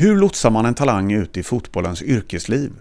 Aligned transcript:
Hur 0.00 0.16
lotsar 0.16 0.50
man 0.50 0.66
en 0.66 0.74
talang 0.74 1.12
ut 1.12 1.36
i 1.36 1.42
fotbollens 1.42 2.02
yrkesliv? 2.02 2.72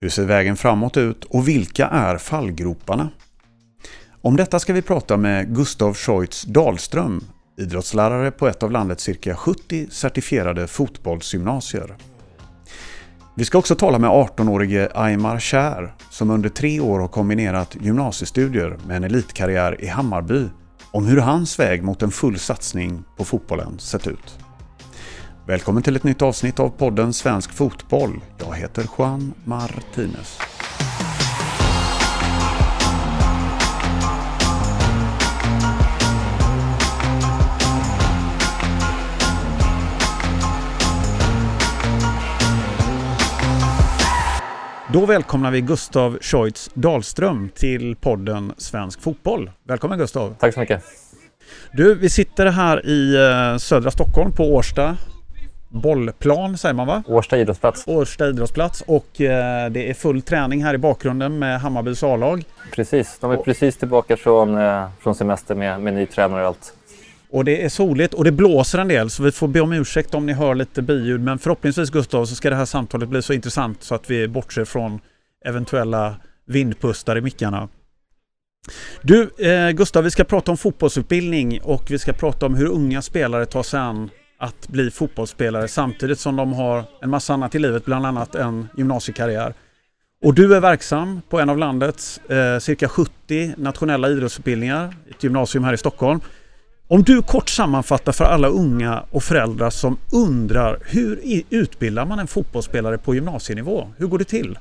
Hur 0.00 0.08
ser 0.08 0.24
vägen 0.24 0.56
framåt 0.56 0.96
ut 0.96 1.24
och 1.24 1.48
vilka 1.48 1.86
är 1.86 2.18
fallgroparna? 2.18 3.10
Om 4.22 4.36
detta 4.36 4.58
ska 4.58 4.72
vi 4.72 4.82
prata 4.82 5.16
med 5.16 5.54
Gustav 5.54 5.94
Scheutz 5.94 6.42
Dahlström, 6.42 7.24
idrottslärare 7.58 8.30
på 8.30 8.48
ett 8.48 8.62
av 8.62 8.70
landets 8.70 9.04
cirka 9.04 9.36
70 9.36 9.86
certifierade 9.90 10.66
fotbollsgymnasier. 10.66 11.96
Vi 13.36 13.44
ska 13.44 13.58
också 13.58 13.74
tala 13.74 13.98
med 13.98 14.10
18-årige 14.10 14.88
Aymar 14.94 15.38
Kär 15.38 15.94
som 16.10 16.30
under 16.30 16.48
tre 16.48 16.80
år 16.80 17.00
har 17.00 17.08
kombinerat 17.08 17.76
gymnasiestudier 17.80 18.78
med 18.86 18.96
en 18.96 19.04
elitkarriär 19.04 19.84
i 19.84 19.86
Hammarby 19.86 20.44
om 20.90 21.06
hur 21.06 21.18
hans 21.18 21.58
väg 21.58 21.82
mot 21.82 22.02
en 22.02 22.10
full 22.10 22.38
satsning 22.38 23.04
på 23.16 23.24
fotbollen 23.24 23.78
sett 23.78 24.06
ut. 24.06 24.38
Välkommen 25.46 25.82
till 25.82 25.96
ett 25.96 26.04
nytt 26.04 26.22
avsnitt 26.22 26.60
av 26.60 26.68
podden 26.68 27.12
Svensk 27.12 27.52
Fotboll. 27.52 28.20
Jag 28.38 28.54
heter 28.54 28.86
Juan 28.98 29.34
Martinez. 29.44 30.38
Då 44.92 45.06
välkomnar 45.06 45.50
vi 45.50 45.60
Gustav 45.60 46.18
Scheutz 46.20 46.70
Dahlström 46.74 47.48
till 47.54 47.96
podden 47.96 48.52
Svensk 48.56 49.02
Fotboll. 49.02 49.50
Välkommen 49.64 49.98
Gustav! 49.98 50.34
Tack 50.38 50.54
så 50.54 50.60
mycket! 50.60 50.84
Du, 51.72 51.94
vi 51.94 52.10
sitter 52.10 52.46
här 52.46 52.86
i 52.86 53.14
eh, 53.14 53.58
södra 53.58 53.90
Stockholm 53.90 54.32
på 54.32 54.54
Årsta 54.54 54.96
bollplan 55.72 56.58
säger 56.58 56.74
man 56.74 56.86
va? 56.86 57.02
Årsta 57.06 57.38
idrottsplats. 57.38 57.84
Årsta 57.86 58.28
idrottsplats 58.28 58.82
och 58.86 59.20
eh, 59.20 59.70
det 59.70 59.90
är 59.90 59.94
full 59.94 60.22
träning 60.22 60.64
här 60.64 60.74
i 60.74 60.78
bakgrunden 60.78 61.38
med 61.38 61.60
Hammarbys 61.60 62.02
A-lag. 62.02 62.44
Precis, 62.72 63.18
de 63.20 63.30
är 63.30 63.36
precis 63.36 63.76
tillbaka 63.76 64.16
från, 64.16 64.58
eh, 64.58 64.88
från 65.00 65.14
semester 65.14 65.54
med, 65.54 65.80
med 65.80 65.94
ny 65.94 66.06
tränare 66.06 66.40
och 66.40 66.46
allt. 66.46 66.74
Och 67.30 67.44
det 67.44 67.64
är 67.64 67.68
soligt 67.68 68.14
och 68.14 68.24
det 68.24 68.32
blåser 68.32 68.78
en 68.78 68.88
del 68.88 69.10
så 69.10 69.22
vi 69.22 69.32
får 69.32 69.48
be 69.48 69.60
om 69.60 69.72
ursäkt 69.72 70.14
om 70.14 70.26
ni 70.26 70.32
hör 70.32 70.54
lite 70.54 70.82
biljud 70.82 71.20
men 71.20 71.38
förhoppningsvis 71.38 71.90
Gustav 71.90 72.24
så 72.24 72.34
ska 72.34 72.50
det 72.50 72.56
här 72.56 72.64
samtalet 72.64 73.08
bli 73.08 73.22
så 73.22 73.32
intressant 73.32 73.82
så 73.82 73.94
att 73.94 74.10
vi 74.10 74.28
bortser 74.28 74.64
från 74.64 75.00
eventuella 75.44 76.14
vindpustar 76.46 77.18
i 77.18 77.20
mickarna. 77.20 77.68
Du 79.02 79.30
eh, 79.38 79.70
Gustav, 79.70 80.04
vi 80.04 80.10
ska 80.10 80.24
prata 80.24 80.50
om 80.50 80.56
fotbollsutbildning 80.56 81.60
och 81.62 81.90
vi 81.90 81.98
ska 81.98 82.12
prata 82.12 82.46
om 82.46 82.54
hur 82.54 82.66
unga 82.66 83.02
spelare 83.02 83.46
tar 83.46 83.62
sig 83.62 83.80
an 83.80 84.10
att 84.42 84.68
bli 84.68 84.90
fotbollsspelare 84.90 85.68
samtidigt 85.68 86.20
som 86.20 86.36
de 86.36 86.52
har 86.52 86.84
en 87.02 87.10
massa 87.10 87.34
annat 87.34 87.54
i 87.54 87.58
livet, 87.58 87.84
bland 87.84 88.06
annat 88.06 88.34
en 88.34 88.68
gymnasiekarriär. 88.76 89.54
Och 90.24 90.34
du 90.34 90.54
är 90.56 90.60
verksam 90.60 91.22
på 91.28 91.40
en 91.40 91.50
av 91.50 91.58
landets 91.58 92.18
eh, 92.18 92.58
cirka 92.58 92.88
70 92.88 93.54
nationella 93.56 94.08
idrottsutbildningar, 94.08 94.94
ett 95.10 95.24
gymnasium 95.24 95.64
här 95.64 95.72
i 95.72 95.76
Stockholm. 95.76 96.20
Om 96.88 97.02
du 97.02 97.22
kort 97.22 97.48
sammanfattar 97.48 98.12
för 98.12 98.24
alla 98.24 98.48
unga 98.48 99.04
och 99.10 99.22
föräldrar 99.22 99.70
som 99.70 99.96
undrar 100.12 100.78
hur 100.84 101.42
utbildar 101.50 102.06
man 102.06 102.18
en 102.18 102.26
fotbollsspelare 102.26 102.98
på 102.98 103.14
gymnasienivå? 103.14 103.88
Hur 103.96 104.06
går 104.06 104.18
det 104.18 104.24
till? 104.24 104.58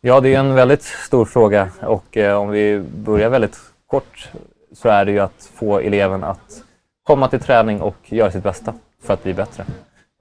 Ja, 0.00 0.20
det 0.20 0.34
är 0.34 0.38
en 0.38 0.54
väldigt 0.54 0.82
stor 0.82 1.24
fråga 1.24 1.70
och 1.80 2.16
eh, 2.16 2.36
om 2.36 2.48
vi 2.48 2.82
börjar 2.96 3.30
väldigt 3.30 3.58
kort 3.86 4.28
så 4.74 4.88
är 4.88 5.04
det 5.04 5.12
ju 5.12 5.18
att 5.18 5.50
få 5.54 5.80
eleven 5.80 6.24
att 6.24 6.62
komma 7.02 7.28
till 7.28 7.40
träning 7.40 7.80
och 7.80 7.96
göra 8.04 8.30
sitt 8.30 8.42
bästa 8.42 8.74
för 9.02 9.14
att 9.14 9.22
bli 9.22 9.34
bättre. 9.34 9.64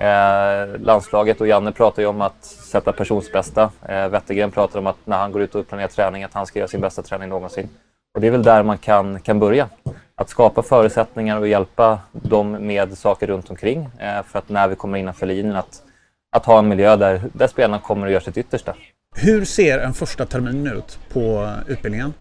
Eh, 0.02 0.80
landslaget 0.80 1.42
och 1.42 1.48
Janne 1.48 1.72
pratar 1.72 2.02
ju 2.02 2.08
om 2.08 2.22
att 2.22 2.46
sätta 2.46 2.92
personsbästa. 2.92 3.72
Eh, 3.90 4.08
Wettergren 4.08 4.52
pratar 4.52 4.80
om 4.80 4.88
att 4.88 4.98
när 5.04 5.18
han 5.18 5.32
går 5.32 5.42
ut 5.42 5.56
och 5.56 5.68
planerar 5.68 5.88
träning 5.88 6.24
att 6.24 6.34
han 6.34 6.46
ska 6.46 6.60
göra 6.60 6.68
sin 6.68 6.82
bästa 6.82 7.02
träning 7.02 7.30
någonsin. 7.30 7.70
Och 8.16 8.22
det 8.22 8.28
är 8.28 8.32
väl 8.32 8.44
där 8.44 8.64
man 8.64 8.78
kan, 8.78 9.20
kan 9.20 9.40
börja. 9.40 9.70
Att 10.16 10.30
skapa 10.30 10.64
förutsättningar 10.64 11.40
och 11.40 11.48
hjälpa 11.48 12.00
dem 12.12 12.52
med 12.52 12.98
saker 12.98 13.28
runt 13.28 13.50
omkring 13.50 13.90
eh, 14.00 14.24
för 14.24 14.40
att 14.40 14.50
när 14.50 14.68
vi 14.68 14.76
kommer 14.76 14.98
innanför 14.98 15.26
linjen 15.26 15.56
att, 15.56 15.82
att 16.32 16.46
ha 16.46 16.60
en 16.60 16.68
miljö 16.68 16.96
där, 16.96 17.22
där 17.34 17.48
spelarna 17.48 17.80
kommer 17.80 18.08
att 18.08 18.14
göra 18.14 18.24
sitt 18.24 18.38
yttersta. 18.38 18.76
Hur 19.16 19.46
ser 19.46 19.80
en 19.80 19.94
första 19.94 20.26
termin 20.26 20.68
ut 20.68 21.00
på 21.14 21.54
utbildningen? 21.68 22.14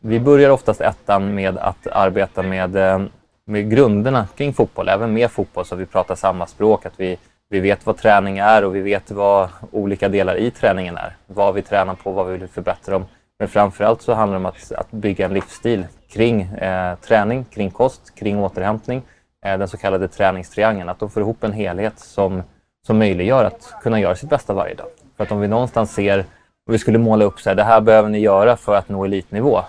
Vi 0.00 0.20
börjar 0.20 0.50
oftast 0.50 0.80
ettan 0.80 1.34
med 1.34 1.58
att 1.58 1.86
arbeta 1.86 2.42
med 2.42 2.76
eh, 2.76 3.02
med 3.48 3.70
grunderna 3.70 4.26
kring 4.36 4.52
fotboll, 4.52 4.88
även 4.88 5.12
med 5.12 5.30
fotboll, 5.30 5.64
så 5.64 5.74
att 5.74 5.80
vi 5.80 5.86
pratar 5.86 6.14
samma 6.14 6.46
språk, 6.46 6.86
att 6.86 7.00
vi, 7.00 7.18
vi 7.48 7.60
vet 7.60 7.86
vad 7.86 7.96
träning 7.96 8.38
är 8.38 8.64
och 8.64 8.76
vi 8.76 8.80
vet 8.80 9.10
vad 9.10 9.48
olika 9.72 10.08
delar 10.08 10.36
i 10.36 10.50
träningen 10.50 10.96
är. 10.96 11.16
Vad 11.26 11.54
vi 11.54 11.62
tränar 11.62 11.94
på, 11.94 12.12
vad 12.12 12.26
vi 12.26 12.38
vill 12.38 12.48
förbättra 12.48 12.92
dem. 12.92 13.04
Men 13.38 13.48
framförallt 13.48 14.02
så 14.02 14.14
handlar 14.14 14.38
det 14.38 14.44
om 14.44 14.46
att, 14.46 14.72
att 14.72 14.90
bygga 14.90 15.24
en 15.24 15.34
livsstil 15.34 15.86
kring 16.08 16.42
eh, 16.42 16.94
träning, 16.98 17.44
kring 17.44 17.70
kost, 17.70 18.14
kring 18.14 18.38
återhämtning. 18.38 19.02
Eh, 19.44 19.58
den 19.58 19.68
så 19.68 19.76
kallade 19.76 20.08
träningstriangeln, 20.08 20.88
att 20.88 20.98
de 20.98 21.10
får 21.10 21.22
ihop 21.22 21.44
en 21.44 21.52
helhet 21.52 21.98
som, 21.98 22.42
som 22.86 22.98
möjliggör 22.98 23.44
att 23.44 23.74
kunna 23.82 24.00
göra 24.00 24.14
sitt 24.14 24.30
bästa 24.30 24.54
varje 24.54 24.74
dag. 24.74 24.86
För 25.16 25.24
att 25.24 25.32
om 25.32 25.40
vi 25.40 25.48
någonstans 25.48 25.94
ser, 25.94 26.24
och 26.66 26.74
vi 26.74 26.78
skulle 26.78 26.98
måla 26.98 27.24
upp 27.24 27.40
så 27.40 27.50
här, 27.50 27.56
det 27.56 27.64
här 27.64 27.80
behöver 27.80 28.08
ni 28.08 28.18
göra 28.18 28.56
för 28.56 28.74
att 28.74 28.88
nå 28.88 29.04
elitnivå. 29.04 29.60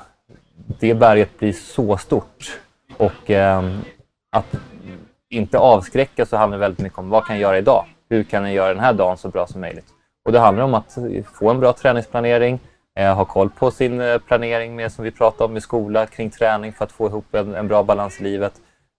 Det 0.79 0.93
berget 0.93 1.39
blir 1.39 1.53
så 1.53 1.97
stort 1.97 2.59
och 2.99 3.31
eh, 3.31 3.63
att 4.31 4.55
inte 5.29 5.57
avskräcka 5.57 6.25
så 6.25 6.37
handlar 6.37 6.57
det 6.57 6.61
väldigt 6.61 6.79
mycket 6.79 6.99
om 6.99 7.09
vad 7.09 7.25
kan 7.25 7.35
jag 7.35 7.41
göra 7.41 7.57
idag? 7.57 7.85
Hur 8.09 8.23
kan 8.23 8.43
jag 8.43 8.53
göra 8.53 8.73
den 8.73 8.83
här 8.83 8.93
dagen 8.93 9.17
så 9.17 9.29
bra 9.29 9.47
som 9.47 9.61
möjligt? 9.61 9.85
Och 10.25 10.31
det 10.31 10.39
handlar 10.39 10.63
om 10.63 10.73
att 10.73 10.97
få 11.33 11.49
en 11.49 11.59
bra 11.59 11.73
träningsplanering, 11.73 12.59
eh, 12.99 13.15
ha 13.15 13.25
koll 13.25 13.49
på 13.49 13.71
sin 13.71 14.01
eh, 14.01 14.17
planering 14.17 14.75
med, 14.75 14.91
som 14.91 15.03
vi 15.03 15.11
pratade 15.11 15.43
om 15.43 15.57
i 15.57 15.61
skola 15.61 16.05
kring 16.05 16.29
träning 16.29 16.73
för 16.73 16.85
att 16.85 16.91
få 16.91 17.07
ihop 17.07 17.35
en, 17.35 17.55
en 17.55 17.67
bra 17.67 17.83
balans 17.83 18.19
i 18.19 18.23
livet. 18.23 18.53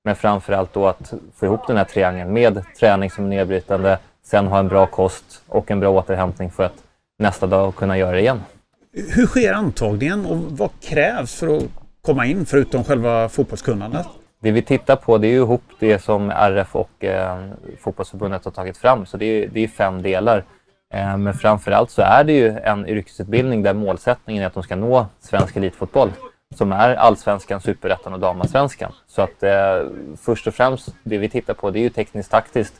Men 0.04 0.16
framför 0.16 0.52
allt 0.52 0.72
då 0.72 0.86
att 0.86 1.12
få 1.34 1.46
ihop 1.46 1.66
den 1.66 1.76
här 1.76 1.84
triangeln 1.84 2.32
med 2.32 2.62
träning 2.80 3.10
som 3.10 3.24
är 3.24 3.28
nedbrytande, 3.28 3.98
sen 4.22 4.46
ha 4.46 4.58
en 4.58 4.68
bra 4.68 4.86
kost 4.86 5.42
och 5.48 5.70
en 5.70 5.80
bra 5.80 5.90
återhämtning 5.90 6.50
för 6.50 6.62
att 6.62 6.84
nästa 7.18 7.46
dag 7.46 7.76
kunna 7.76 7.98
göra 7.98 8.12
det 8.12 8.20
igen. 8.20 8.40
Hur 8.92 9.26
sker 9.26 9.52
antagningen 9.52 10.26
och 10.26 10.36
vad 10.36 10.70
krävs 10.80 11.34
för 11.34 11.56
att 11.56 11.79
komma 12.02 12.26
in 12.26 12.46
förutom 12.46 12.84
själva 12.84 13.28
fotbollskunnandet? 13.28 14.06
Det 14.42 14.50
vi 14.50 14.62
tittar 14.62 14.96
på 14.96 15.18
det 15.18 15.26
är 15.26 15.30
ju 15.30 15.36
ihop 15.36 15.62
det 15.78 15.98
som 15.98 16.30
RF 16.30 16.76
och 16.76 17.04
eh, 17.04 17.38
fotbollsförbundet 17.80 18.44
har 18.44 18.52
tagit 18.52 18.78
fram. 18.78 19.06
Så 19.06 19.16
det 19.16 19.24
är, 19.24 19.48
det 19.48 19.64
är 19.64 19.68
fem 19.68 20.02
delar. 20.02 20.44
Eh, 20.94 21.16
men 21.16 21.34
framförallt 21.34 21.90
så 21.90 22.02
är 22.02 22.24
det 22.24 22.32
ju 22.32 22.48
en 22.48 22.86
yrkesutbildning 22.86 23.62
där 23.62 23.74
målsättningen 23.74 24.42
är 24.42 24.46
att 24.46 24.54
de 24.54 24.62
ska 24.62 24.76
nå 24.76 25.06
svensk 25.20 25.56
elitfotboll 25.56 26.10
som 26.54 26.72
är 26.72 26.94
allsvenskan, 26.94 27.60
superettan 27.60 28.12
och 28.12 28.20
damallsvenskan. 28.20 28.92
Så 29.06 29.22
att 29.22 29.42
eh, 29.42 29.82
först 30.16 30.46
och 30.46 30.54
främst 30.54 30.88
det 31.02 31.18
vi 31.18 31.28
tittar 31.28 31.54
på 31.54 31.70
det 31.70 31.78
är 31.78 31.82
ju 31.82 31.90
tekniskt 31.90 32.30
taktiskt 32.30 32.74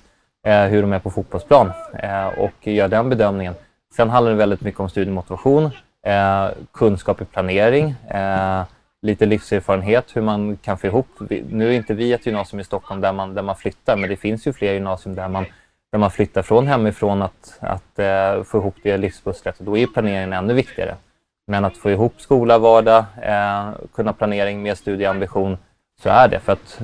eh, 0.47 0.65
hur 0.65 0.83
de 0.83 0.93
är 0.93 0.99
på 0.99 1.11
fotbollsplan 1.11 1.73
eh, 2.03 2.27
och 2.27 2.67
gör 2.67 2.89
den 2.89 3.09
bedömningen. 3.09 3.55
Sen 3.97 4.11
handlar 4.11 4.33
det 4.33 4.39
väldigt 4.39 4.61
mycket 4.61 4.81
om 4.81 4.89
studiemotivation, 4.89 5.65
eh, 6.07 6.49
kunskap 6.73 7.21
i 7.21 7.25
planering, 7.25 7.95
eh, 8.09 8.63
lite 9.03 9.27
livserfarenhet 9.27 10.17
hur 10.17 10.23
man 10.23 10.57
kan 10.57 10.79
få 10.79 10.87
ihop. 10.87 11.07
Nu 11.51 11.69
är 11.69 11.73
inte 11.73 11.95
vi 11.95 12.13
ett 12.13 12.27
gymnasium 12.27 12.61
i 12.61 12.65
Stockholm 12.65 13.01
där 13.01 13.13
man, 13.13 13.35
där 13.35 13.43
man 13.43 13.57
flyttar, 13.57 13.97
men 13.97 14.11
det 14.11 14.17
finns 14.17 14.47
ju 14.47 14.53
fler 14.53 14.73
gymnasium 14.73 15.15
där 15.15 15.29
man, 15.29 15.45
där 15.93 15.99
man 15.99 16.11
flyttar 16.11 16.43
från 16.43 16.67
hemifrån 16.67 17.23
att, 17.23 17.59
att 17.61 17.99
eh, 17.99 18.43
få 18.43 18.59
ihop 18.59 18.77
det 18.83 18.97
livspusslet. 18.97 19.59
Då 19.59 19.77
är 19.77 19.87
planeringen 19.87 20.33
ännu 20.33 20.55
viktigare. 20.55 20.97
Men 21.47 21.65
att 21.65 21.77
få 21.77 21.91
ihop 21.91 22.21
skola, 22.21 22.59
vardag, 22.59 23.05
eh, 23.23 23.71
kunna 23.95 24.13
planering 24.13 24.63
med 24.63 24.79
studieambition, 24.79 25.59
så 26.03 26.09
är 26.09 26.29
det. 26.29 26.41
För 26.41 26.53
att 26.53 26.81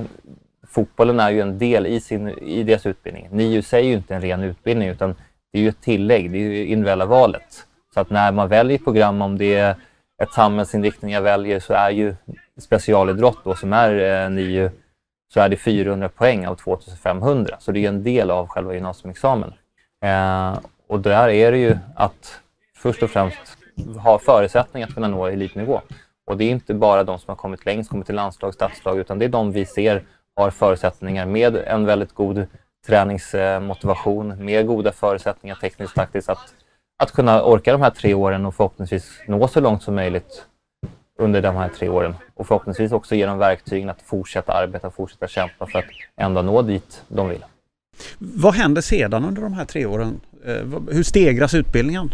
fotbollen 0.69 1.21
är 1.21 1.31
ju 1.31 1.41
en 1.41 1.59
del 1.59 1.87
i, 1.87 2.01
sin, 2.01 2.29
i 2.29 2.63
deras 2.63 2.87
utbildning. 2.87 3.29
NIU 3.31 3.63
säger 3.63 3.89
ju 3.89 3.97
inte 3.97 4.15
en 4.15 4.21
ren 4.21 4.43
utbildning, 4.43 4.89
utan 4.89 5.15
det 5.53 5.59
är 5.59 5.63
ju 5.63 5.69
ett 5.69 5.81
tillägg, 5.81 6.31
det 6.31 6.39
är 6.39 6.41
ju 6.41 6.67
individuella 6.67 7.07
valet. 7.07 7.67
Så 7.95 8.01
att 8.01 8.11
när 8.11 8.33
man 8.33 8.49
väljer 8.49 8.79
program, 8.79 9.23
om 9.23 9.39
det 9.39 9.55
är 9.55 9.77
ett 10.23 10.33
samhällsinriktning 10.33 11.13
jag 11.13 11.23
väljer 11.23 11.61
så 11.61 11.75
är 11.75 11.91
ju 11.91 12.15
specialidrott 12.61 13.39
då, 13.45 13.55
som 13.55 13.73
är 13.73 14.25
eh, 14.25 14.31
NIU, 14.31 14.71
så 15.35 15.41
är 15.41 15.49
det 15.49 15.57
400 15.57 16.09
poäng 16.09 16.47
av 16.47 16.55
2500. 16.55 17.57
Så 17.61 17.73
det 17.73 17.85
är 17.85 17.89
en 17.89 18.03
del 18.03 18.31
av 18.31 18.47
själva 18.47 18.75
gymnasieexamen. 18.75 19.53
Eh, 20.05 20.59
och 20.89 21.01
där 21.01 21.29
är 21.29 21.53
det 21.53 21.59
ju 21.59 21.79
att 21.95 22.41
först 22.77 23.03
och 23.03 23.11
främst 23.11 23.59
ha 24.03 24.19
förutsättningar 24.19 24.89
att 24.89 24.95
kunna 24.95 25.09
nå 25.09 25.27
elitnivå. 25.27 25.81
Och 26.27 26.37
det 26.37 26.45
är 26.45 26.51
inte 26.51 26.75
bara 26.75 27.05
de 27.05 27.19
som 27.19 27.29
har 27.29 27.37
kommit 27.37 27.67
längst, 27.67 27.91
kommit 27.91 28.07
till 28.07 28.15
landslag, 28.15 28.55
stadslag, 28.55 28.99
utan 28.99 29.19
det 29.19 29.25
är 29.25 29.29
de 29.29 29.53
vi 29.53 29.67
ser 29.67 30.03
har 30.37 30.51
förutsättningar 30.51 31.27
med 31.27 31.57
en 31.57 31.87
väldigt 31.87 32.15
god 32.15 32.47
träningsmotivation, 32.87 34.31
eh, 34.31 34.37
med 34.37 34.67
goda 34.67 34.93
förutsättningar 34.93 35.57
tekniskt 35.57 35.95
taktiskt 35.95 36.29
att 36.29 36.55
att 36.99 37.13
kunna 37.13 37.43
orka 37.43 37.73
de 37.73 37.83
här 37.83 37.91
tre 37.91 38.15
åren 38.15 38.47
och 38.47 38.55
förhoppningsvis 38.55 39.21
nå 39.27 39.49
så 39.49 39.61
långt 39.61 39.83
som 39.83 39.95
möjligt 39.95 40.45
under 41.19 41.43
de 41.43 41.57
här 41.57 41.69
tre 41.69 41.89
åren. 41.89 42.15
Och 42.35 42.47
förhoppningsvis 42.47 42.93
också 42.93 43.15
ge 43.15 43.27
dem 43.27 43.39
verktygen 43.39 43.91
att 43.91 44.03
fortsätta 44.03 44.53
arbeta, 44.53 44.91
fortsätta 44.91 45.29
kämpa 45.29 45.67
för 45.67 45.79
att 45.79 45.85
ändå 46.17 46.43
nå 46.43 46.63
dit 46.63 47.03
de 47.09 47.29
vill. 47.29 47.45
Vad 48.19 48.55
händer 48.55 48.83
sedan 48.83 49.25
under 49.25 49.43
de 49.43 49.53
här 49.53 49.65
tre 49.65 49.87
åren? 49.87 50.21
Eh, 50.45 50.55
hur 50.91 51.03
stegras 51.03 51.55
utbildningen? 51.55 52.11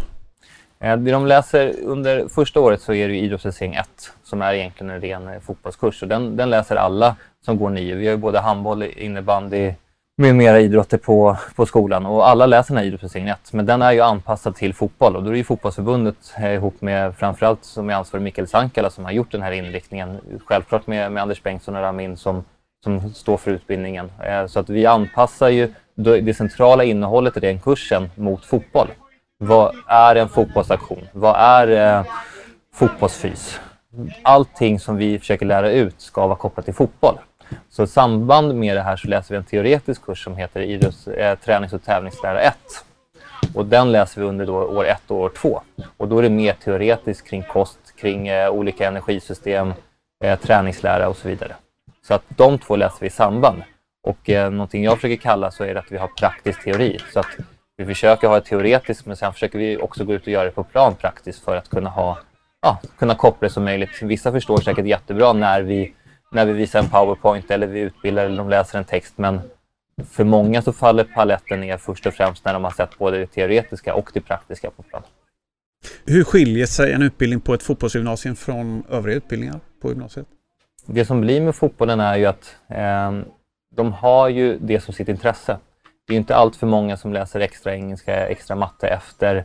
Eh, 0.81 0.96
det 0.96 1.11
de 1.11 1.26
läser 1.26 1.75
under 1.82 2.29
första 2.29 2.61
året 2.61 2.81
så 2.81 2.94
är 2.94 3.08
det 3.08 3.17
idrottslicering 3.17 3.75
1 3.75 3.88
som 4.23 4.43
är 4.43 4.55
egentligen 4.55 4.90
en 4.90 5.00
ren 5.00 5.29
eh, 5.29 5.40
fotbollskurs 5.40 6.02
och 6.02 6.08
den, 6.08 6.37
den 6.37 6.50
läser 6.50 6.76
alla 6.76 7.17
som 7.44 7.58
går 7.58 7.70
nio. 7.70 7.94
Vi 7.94 8.06
har 8.06 8.12
ju 8.12 8.19
både 8.19 8.38
handboll, 8.38 8.82
innebandy 8.82 9.75
med 10.17 10.37
mera 10.37 10.61
idrotter 10.61 10.99
på, 10.99 11.37
på 11.55 11.67
skolan 11.67 12.06
och 12.06 12.29
alla 12.29 12.47
läser 12.47 12.75
den 12.75 12.85
här 12.85 13.29
1 13.29 13.53
men 13.53 13.67
den 13.67 13.82
är 13.82 13.93
ju 13.93 14.00
anpassad 14.00 14.56
till 14.56 14.75
fotboll 14.75 15.17
och 15.17 15.23
då 15.23 15.29
är 15.29 15.32
det 15.32 15.38
ju 15.38 15.44
fotbollsförbundet 15.44 16.35
eh, 16.38 16.55
ihop 16.55 16.81
med 16.81 17.17
framförallt 17.17 17.64
som 17.64 17.91
är 17.91 17.94
ansvarig 17.94 18.23
Mikael 18.23 18.49
Sankala 18.49 18.91
som 18.91 19.05
har 19.05 19.12
gjort 19.12 19.32
den 19.32 19.43
här 19.43 19.53
inriktningen. 19.53 20.20
Självklart 20.47 20.87
med, 20.87 21.12
med 21.12 21.23
Anders 21.23 21.43
Bengtsson 21.43 21.76
och 21.76 21.82
Ramin 21.82 22.17
som, 22.17 22.44
som 22.85 23.14
står 23.14 23.37
för 23.37 23.50
utbildningen. 23.50 24.11
Eh, 24.25 24.47
så 24.47 24.61
att 24.61 24.69
vi 24.69 24.87
anpassar 24.87 25.49
ju 25.49 25.73
det 25.94 26.37
centrala 26.37 26.85
innehållet 26.85 27.37
i 27.37 27.41
den 27.41 27.61
kursen 27.61 28.11
mot 28.15 28.44
fotboll. 28.44 28.88
Vad 29.38 29.75
är 29.87 30.17
en 30.17 30.29
fotbollsaktion? 30.29 31.08
Vad 31.12 31.37
är 31.37 31.99
eh, 31.99 32.06
fotbollsfys? 32.75 33.61
Allting 34.23 34.81
som 34.81 34.97
vi 34.97 35.19
försöker 35.19 35.47
lära 35.47 35.70
ut 35.70 36.00
ska 36.00 36.26
vara 36.26 36.38
kopplat 36.38 36.65
till 36.65 36.75
fotboll. 36.75 37.19
Så 37.71 37.83
i 37.83 37.87
samband 37.87 38.55
med 38.55 38.77
det 38.77 38.83
här 38.83 38.97
så 38.97 39.09
läser 39.09 39.35
vi 39.35 39.39
en 39.39 39.45
teoretisk 39.45 40.05
kurs 40.05 40.25
som 40.25 40.37
heter 40.37 40.61
idrotts, 40.61 41.09
eh, 41.09 41.39
tränings 41.39 41.73
och 41.73 41.85
tävlingslära 41.85 42.41
1. 42.41 42.57
Och 43.55 43.67
den 43.67 43.93
läser 43.93 44.21
vi 44.21 44.27
under 44.27 44.47
då 44.47 44.55
år 44.55 44.87
1 44.87 45.11
och 45.11 45.17
år 45.17 45.29
2. 45.29 45.63
Och 45.97 46.09
då 46.09 46.19
är 46.19 46.23
det 46.23 46.31
mer 46.31 46.53
teoretiskt 46.53 47.29
kring 47.29 47.43
kost, 47.43 47.79
kring 47.97 48.29
eh, 48.29 48.51
olika 48.51 48.89
energisystem, 48.89 49.73
eh, 50.25 50.39
träningslära 50.39 51.09
och 51.09 51.17
så 51.17 51.29
vidare. 51.29 51.57
Så 52.07 52.15
att 52.15 52.23
de 52.29 52.59
två 52.59 52.77
läser 52.77 53.01
vi 53.01 53.07
i 53.07 53.11
samband. 53.11 53.63
Och 54.03 54.31
eh, 54.31 54.51
någonting 54.51 54.85
jag 54.85 54.97
försöker 54.97 55.23
kalla 55.23 55.51
så 55.51 55.65
är 55.65 55.75
det 55.75 55.81
att 55.81 55.93
vi 55.93 55.99
har 55.99 56.09
praktisk 56.09 56.65
teori. 56.65 56.99
Så 57.13 57.21
att 57.21 57.37
vi 57.77 57.87
försöker 57.87 58.29
ha 58.29 58.35
det 58.35 58.45
teoretiskt 58.47 59.07
men 59.07 59.17
sen 59.17 59.33
försöker 59.33 59.59
vi 59.59 59.77
också 59.77 60.05
gå 60.05 60.15
ut 60.15 60.23
och 60.23 60.29
göra 60.29 60.45
det 60.45 60.51
på 60.51 60.65
plan 60.65 60.95
praktiskt 60.95 61.45
för 61.45 61.57
att 61.57 61.69
kunna, 61.69 61.91
ha, 61.91 62.19
ja, 62.63 62.81
kunna 62.99 63.15
koppla 63.15 63.49
det 63.49 63.55
som 63.55 63.65
möjligt. 63.65 64.03
Vissa 64.03 64.33
förstår 64.33 64.61
säkert 64.61 64.87
jättebra 64.87 65.33
när 65.33 65.63
vi, 65.63 65.95
när 66.32 66.46
vi 66.46 66.52
visar 66.52 66.79
en 66.79 66.88
powerpoint 66.88 67.50
eller 67.50 67.67
vi 67.67 67.81
utbildar 67.81 68.25
eller 68.25 68.37
de 68.37 68.49
läser 68.49 68.79
en 68.79 68.84
text 68.84 69.14
men 69.17 69.40
för 70.11 70.25
många 70.25 70.62
så 70.62 70.73
faller 70.73 71.05
paletten 71.05 71.61
ner 71.61 71.76
först 71.76 72.06
och 72.06 72.14
främst 72.14 72.44
när 72.44 72.52
de 72.52 72.64
har 72.64 72.70
sett 72.70 72.99
både 72.99 73.19
det 73.19 73.26
teoretiska 73.26 73.94
och 73.94 74.11
det 74.14 74.20
praktiska 74.20 74.70
på 74.70 74.82
plan. 74.82 75.02
Hur 76.06 76.25
skiljer 76.25 76.67
sig 76.67 76.93
en 76.93 77.02
utbildning 77.02 77.40
på 77.40 77.55
ett 77.55 77.62
fotbollsgymnasium 77.62 78.37
från 78.37 78.82
övriga 78.90 79.17
utbildningar 79.17 79.61
på 79.82 79.88
gymnasiet? 79.88 80.26
Det 80.87 81.05
som 81.05 81.20
blir 81.20 81.40
med 81.40 81.55
fotbollen 81.55 82.00
är 82.00 82.17
ju 82.17 82.26
att 82.26 82.56
eh, 82.69 83.12
de 83.76 83.93
har 83.93 84.29
ju 84.29 84.58
det 84.58 84.81
som 84.81 84.94
sitt 84.94 85.08
intresse 85.08 85.58
det 86.06 86.14
är 86.14 86.19
inte 86.19 86.37
allt 86.37 86.56
för 86.56 86.67
många 86.67 86.96
som 86.96 87.12
läser 87.12 87.40
extra 87.40 87.75
engelska, 87.75 88.26
extra 88.26 88.56
matte 88.56 88.88
efter, 88.88 89.44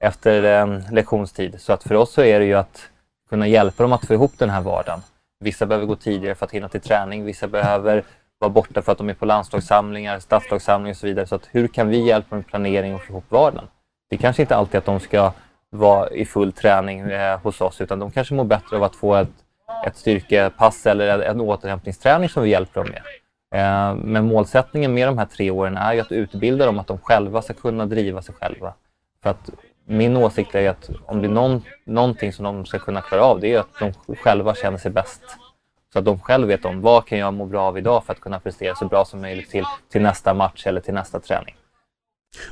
efter 0.00 0.42
eh, 0.42 0.92
lektionstid. 0.92 1.60
Så 1.60 1.72
att 1.72 1.82
för 1.82 1.94
oss 1.94 2.12
så 2.12 2.22
är 2.22 2.40
det 2.40 2.46
ju 2.46 2.54
att 2.54 2.88
kunna 3.28 3.46
hjälpa 3.46 3.82
dem 3.82 3.92
att 3.92 4.06
få 4.06 4.14
ihop 4.14 4.32
den 4.38 4.50
här 4.50 4.60
vardagen. 4.60 5.00
Vissa 5.44 5.66
behöver 5.66 5.86
gå 5.86 5.96
tidigare 5.96 6.34
för 6.34 6.46
att 6.46 6.52
hinna 6.52 6.68
till 6.68 6.80
träning, 6.80 7.24
vissa 7.24 7.48
behöver 7.48 8.04
vara 8.38 8.50
borta 8.50 8.82
för 8.82 8.92
att 8.92 8.98
de 8.98 9.08
är 9.08 9.14
på 9.14 9.26
landslagssamlingar, 9.26 10.18
stadslagssamlingar 10.18 10.92
och 10.92 10.96
så 10.96 11.06
vidare. 11.06 11.26
Så 11.26 11.34
att 11.34 11.48
hur 11.50 11.68
kan 11.68 11.88
vi 11.88 12.06
hjälpa 12.06 12.28
dem 12.30 12.38
med 12.38 12.46
planering 12.46 12.94
och 12.94 13.02
få 13.02 13.12
ihop 13.12 13.24
vardagen? 13.28 13.68
Det 14.10 14.16
är 14.16 14.20
kanske 14.20 14.42
inte 14.42 14.56
alltid 14.56 14.78
att 14.78 14.84
de 14.84 15.00
ska 15.00 15.32
vara 15.70 16.10
i 16.10 16.24
full 16.24 16.52
träning 16.52 17.00
eh, 17.00 17.40
hos 17.40 17.60
oss 17.60 17.80
utan 17.80 17.98
de 17.98 18.10
kanske 18.10 18.34
mår 18.34 18.44
bättre 18.44 18.76
av 18.76 18.82
att 18.82 18.96
få 18.96 19.14
ett, 19.14 19.28
ett 19.86 19.96
styrkepass 19.96 20.86
eller 20.86 21.18
en 21.18 21.40
återhämtningsträning 21.40 22.28
som 22.28 22.42
vi 22.42 22.50
hjälper 22.50 22.80
dem 22.80 22.90
med. 22.90 23.02
Eh, 23.54 23.94
men 23.94 24.26
målsättningen 24.26 24.94
med 24.94 25.08
de 25.08 25.18
här 25.18 25.26
tre 25.26 25.50
åren 25.50 25.76
är 25.76 25.92
ju 25.92 26.00
att 26.00 26.12
utbilda 26.12 26.66
dem 26.66 26.78
att 26.78 26.86
de 26.86 26.98
själva 26.98 27.42
ska 27.42 27.54
kunna 27.54 27.86
driva 27.86 28.22
sig 28.22 28.34
själva. 28.34 28.74
För 29.22 29.30
att 29.30 29.50
min 29.84 30.16
åsikt 30.16 30.54
är 30.54 30.70
att 30.70 30.90
om 31.06 31.22
det 31.22 31.26
är 31.26 31.30
någon, 31.30 31.62
någonting 31.84 32.32
som 32.32 32.44
de 32.44 32.66
ska 32.66 32.78
kunna 32.78 33.00
klara 33.00 33.24
av, 33.24 33.40
det 33.40 33.54
är 33.54 33.58
att 33.58 33.94
de 34.06 34.16
själva 34.16 34.54
känner 34.54 34.78
sig 34.78 34.90
bäst. 34.90 35.22
Så 35.92 35.98
att 35.98 36.04
de 36.04 36.20
själva 36.20 36.46
vet 36.46 36.64
om 36.64 36.80
vad 36.80 37.06
kan 37.06 37.18
jag 37.18 37.34
må 37.34 37.46
bra 37.46 37.62
av 37.62 37.78
idag 37.78 38.04
för 38.04 38.12
att 38.12 38.20
kunna 38.20 38.40
prestera 38.40 38.74
så 38.74 38.86
bra 38.88 39.04
som 39.04 39.20
möjligt 39.20 39.50
till, 39.50 39.64
till 39.92 40.02
nästa 40.02 40.34
match 40.34 40.66
eller 40.66 40.80
till 40.80 40.94
nästa 40.94 41.20
träning. 41.20 41.54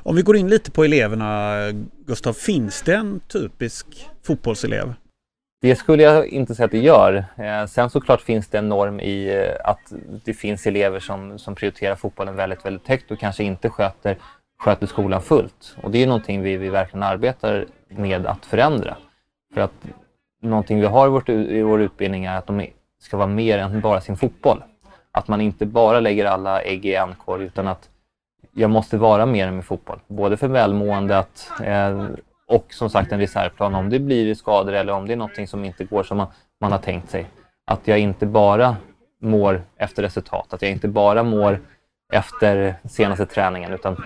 Om 0.03 0.17
vi 0.17 0.23
går 0.23 0.37
in 0.37 0.49
lite 0.49 0.71
på 0.71 0.85
eleverna, 0.85 1.57
Gustav, 2.07 2.33
finns 2.33 2.83
det 2.83 2.95
en 2.95 3.21
typisk 3.21 3.87
fotbollselev? 4.23 4.95
Det 5.63 5.77
skulle 5.77 6.03
jag 6.03 6.27
inte 6.27 6.55
säga 6.55 6.65
att 6.65 6.71
det 6.71 6.79
gör. 6.79 7.25
Eh, 7.37 7.67
sen 7.67 7.91
såklart 7.91 8.21
finns 8.21 8.49
det 8.49 8.59
en 8.59 8.69
norm 8.69 9.01
i 9.01 9.35
eh, 9.35 9.71
att 9.71 9.93
det 10.25 10.35
finns 10.35 10.67
elever 10.67 11.01
som, 11.01 11.39
som 11.39 11.55
prioriterar 11.55 11.97
fotbollen 11.97 12.37
väldigt, 12.37 12.65
väldigt 12.65 12.89
högt 12.89 13.11
och 13.11 13.19
kanske 13.19 13.45
inte 13.45 13.69
sköter, 13.69 14.19
sköter 14.63 14.87
skolan 14.87 15.23
fullt. 15.23 15.77
Och 15.83 15.91
det 15.91 16.03
är 16.03 16.07
någonting 16.07 16.43
vi, 16.43 16.57
vi 16.57 16.69
verkligen 16.69 17.03
arbetar 17.03 17.67
med 17.89 18.27
att 18.27 18.47
förändra. 18.47 18.97
För 19.55 19.61
att 19.61 19.87
någonting 20.43 20.81
vi 20.81 20.87
har 20.87 21.07
i, 21.07 21.11
vårt, 21.11 21.29
i 21.29 21.63
vår 21.63 21.81
utbildning 21.81 22.25
är 22.25 22.39
att 22.39 22.47
de 22.47 22.67
ska 23.01 23.17
vara 23.17 23.27
mer 23.27 23.59
än 23.59 23.81
bara 23.81 24.01
sin 24.01 24.17
fotboll. 24.17 24.63
Att 25.13 25.29
man 25.29 25.41
inte 25.41 25.67
bara 25.67 26.01
lägger 26.01 26.25
alla 26.25 26.63
ägg 26.63 26.87
i 26.87 26.95
en 26.95 27.15
korg 27.15 27.45
utan 27.45 27.69
att 27.69 27.89
jag 28.53 28.71
måste 28.71 28.97
vara 28.97 29.27
mer 29.27 29.47
än 29.47 29.55
min 29.55 29.63
fotboll. 29.63 29.99
Både 30.07 30.37
för 30.37 30.49
välmåendet 30.49 31.51
eh, 31.65 32.07
och 32.47 32.67
som 32.75 32.91
sagt 32.91 33.13
en 33.13 33.19
reservplan 33.21 33.75
om 33.75 33.91
det 33.91 33.99
blir 33.99 34.35
skador 34.35 34.73
eller 34.73 34.93
om 34.93 35.07
det 35.07 35.13
är 35.13 35.17
någonting 35.17 35.49
som 35.49 35.65
inte 35.65 35.85
går 35.85 36.03
som 36.03 36.17
man, 36.17 36.27
man 36.61 36.73
har 36.73 36.79
tänkt 36.79 37.11
sig. 37.11 37.27
Att 37.67 37.89
jag 37.89 37.99
inte 37.99 38.27
bara 38.27 38.77
mår 39.21 39.63
efter 39.77 40.03
resultat, 40.03 40.53
att 40.53 40.63
jag 40.63 40.71
inte 40.71 40.89
bara 40.89 41.23
mår 41.23 41.61
efter 42.13 42.75
senaste 42.89 43.27
träningen 43.27 43.73
utan 43.73 44.05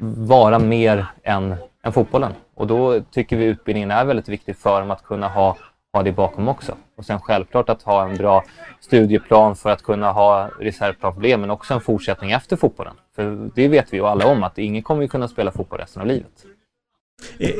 vara 0.00 0.58
mer 0.58 1.06
än, 1.22 1.54
än 1.82 1.92
fotbollen. 1.92 2.32
Och 2.54 2.66
då 2.66 3.00
tycker 3.00 3.36
vi 3.36 3.44
utbildningen 3.44 3.90
är 3.90 4.04
väldigt 4.04 4.28
viktig 4.28 4.56
för 4.56 4.80
dem 4.80 4.90
att 4.90 5.04
kunna 5.04 5.28
ha, 5.28 5.56
ha 5.92 6.02
det 6.02 6.12
bakom 6.12 6.48
också. 6.48 6.76
Och 6.96 7.04
sen 7.04 7.20
självklart 7.20 7.68
att 7.68 7.82
ha 7.82 8.08
en 8.08 8.16
bra 8.16 8.44
studieplan 8.80 9.56
för 9.56 9.70
att 9.70 9.82
kunna 9.82 10.12
ha 10.12 10.50
reservplan 10.60 11.14
för 11.14 11.20
det, 11.20 11.36
men 11.36 11.50
också 11.50 11.74
en 11.74 11.80
fortsättning 11.80 12.30
efter 12.30 12.56
fotbollen. 12.56 12.94
För 13.14 13.50
det 13.54 13.68
vet 13.68 13.92
vi 13.92 13.96
ju 13.96 14.06
alla 14.06 14.26
om 14.26 14.42
att 14.42 14.58
ingen 14.58 14.82
kommer 14.82 15.06
kunna 15.06 15.28
spela 15.28 15.52
fotboll 15.52 15.78
resten 15.78 16.02
av 16.02 16.08
livet. 16.08 16.44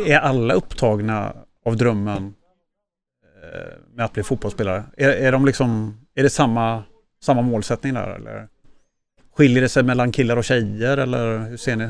Är 0.07 0.19
alla 0.19 0.55
upptagna 0.55 1.33
av 1.65 1.77
drömmen 1.77 2.35
eh, 3.43 3.73
med 3.95 4.05
att 4.05 4.13
bli 4.13 4.23
fotbollsspelare? 4.23 4.85
Är, 4.97 5.09
är, 5.09 5.33
de 5.33 5.47
liksom, 5.47 6.01
är 6.15 6.23
det 6.23 6.31
samma, 6.31 6.83
samma 7.23 7.43
målsättning 7.43 7.95
där 7.95 8.09
eller? 8.09 8.49
Skiljer 9.37 9.63
det 9.63 9.69
sig 9.69 9.83
mellan 9.83 10.13
killar 10.13 10.37
och 10.37 10.45
tjejer 10.45 10.97
eller 10.97 11.39
hur 11.39 11.57
ser 11.57 11.77
ni? 11.77 11.89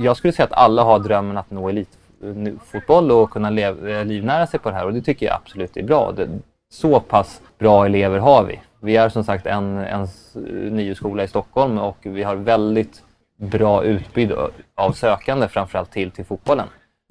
Jag 0.00 0.16
skulle 0.16 0.32
säga 0.32 0.46
att 0.46 0.52
alla 0.52 0.82
har 0.84 0.98
drömmen 0.98 1.38
att 1.38 1.50
nå 1.50 1.68
elitfotboll 1.68 3.10
eh, 3.10 3.16
och 3.16 3.30
kunna 3.30 3.50
lev, 3.50 3.88
eh, 3.88 4.04
livnära 4.04 4.46
sig 4.46 4.60
på 4.60 4.70
det 4.70 4.74
här 4.74 4.86
och 4.86 4.94
det 4.94 5.00
tycker 5.00 5.26
jag 5.26 5.34
absolut 5.34 5.76
är 5.76 5.82
bra. 5.82 6.12
Det, 6.12 6.28
så 6.70 7.00
pass 7.00 7.40
bra 7.58 7.86
elever 7.86 8.18
har 8.18 8.44
vi. 8.44 8.60
Vi 8.80 8.96
är 8.96 9.08
som 9.08 9.24
sagt 9.24 9.46
en, 9.46 9.78
en 9.78 10.02
eh, 10.02 10.40
ny 10.72 10.94
skola 10.94 11.24
i 11.24 11.28
Stockholm 11.28 11.78
och 11.78 11.96
vi 12.02 12.22
har 12.22 12.36
väldigt 12.36 13.02
bra 13.36 13.84
utbud 13.84 14.32
av 14.74 14.92
sökande 14.92 15.48
framförallt 15.48 15.90
till, 15.90 16.10
till 16.10 16.24
fotbollen. 16.24 16.66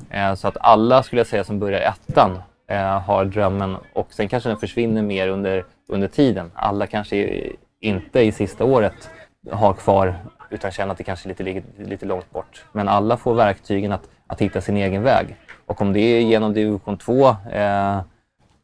Eh, 0.10 0.34
så 0.34 0.48
att 0.48 0.58
alla 0.60 1.04
skulle 1.04 1.20
jag 1.20 1.28
säga 1.28 1.44
som 1.44 1.60
börjar 1.60 1.82
ettan 1.82 2.40
eh, 2.70 3.02
har 3.02 3.26
drömmen 3.26 3.78
och 3.94 4.14
sen 4.14 4.28
kanske 4.28 4.50
den 4.50 4.58
försvinner 4.58 5.02
mer 5.02 5.28
under, 5.28 5.66
under 5.88 6.08
tiden. 6.08 6.52
Alla 6.56 6.88
kanske 6.88 7.44
inte 7.82 8.20
i 8.20 8.32
sista 8.32 8.64
året 8.64 9.10
har 9.52 9.74
kvar 9.74 10.16
utan 10.50 10.72
känner 10.72 10.92
att 10.92 10.98
det 10.98 11.04
kanske 11.04 11.30
är 11.30 11.44
lite, 11.44 11.64
lite 11.78 12.06
långt 12.06 12.32
bort. 12.32 12.66
Men 12.72 12.88
alla 12.88 13.18
får 13.18 13.36
verktygen 13.36 13.92
att, 13.92 14.10
att 14.28 14.42
hitta 14.42 14.62
sin 14.62 14.78
egen 14.78 15.04
väg. 15.04 15.36
Och 15.66 15.82
om 15.82 15.94
det 15.94 16.00
är 16.00 16.22
genom 16.22 16.54
division 16.54 16.98
2 16.98 17.30
eh, 17.52 18.00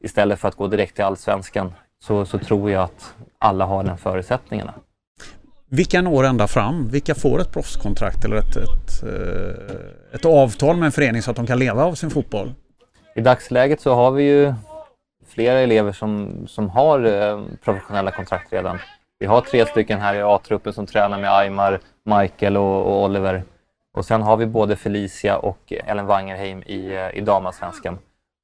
istället 0.03 0.39
för 0.39 0.47
att 0.47 0.55
gå 0.55 0.67
direkt 0.67 0.95
till 0.95 1.03
allsvenskan 1.03 1.73
så, 2.03 2.25
så 2.25 2.39
tror 2.39 2.71
jag 2.71 2.83
att 2.83 3.13
alla 3.39 3.65
har 3.65 3.83
den 3.83 3.97
förutsättningarna. 3.97 4.73
Vilka 5.69 6.01
når 6.01 6.23
ända 6.23 6.47
fram? 6.47 6.87
Vilka 6.87 7.15
får 7.15 7.41
ett 7.41 7.51
proffskontrakt 7.51 8.25
eller 8.25 8.35
ett, 8.35 8.55
ett, 8.55 9.03
eh, 9.03 9.75
ett, 10.13 10.25
avtal 10.25 10.77
med 10.77 10.85
en 10.85 10.91
förening 10.91 11.21
så 11.21 11.31
att 11.31 11.37
de 11.37 11.47
kan 11.47 11.59
leva 11.59 11.83
av 11.83 11.93
sin 11.93 12.09
fotboll? 12.09 12.53
I 13.15 13.21
dagsläget 13.21 13.81
så 13.81 13.95
har 13.95 14.11
vi 14.11 14.23
ju 14.23 14.53
flera 15.27 15.59
elever 15.59 15.91
som, 15.91 16.43
som 16.47 16.69
har 16.69 17.05
eh, 17.05 17.41
professionella 17.63 18.11
kontrakt 18.11 18.53
redan. 18.53 18.79
Vi 19.23 19.27
har 19.27 19.41
tre 19.41 19.65
stycken 19.65 19.99
här 19.99 20.15
i 20.15 20.21
A-truppen 20.21 20.73
som 20.73 20.85
tränar 20.85 21.19
med 21.19 21.33
Aymar, 21.33 21.79
Michael 22.03 22.57
och, 22.57 22.85
och, 22.85 23.03
Oliver. 23.03 23.43
Och 23.93 24.05
sen 24.05 24.21
har 24.21 24.37
vi 24.37 24.45
både 24.45 24.75
Felicia 24.75 25.37
och 25.37 25.73
Ellen 25.85 26.05
Wangerheim 26.05 26.63
i, 26.63 26.95
eh, 26.95 27.17
i 27.17 27.21
damallsvenskan. 27.21 27.99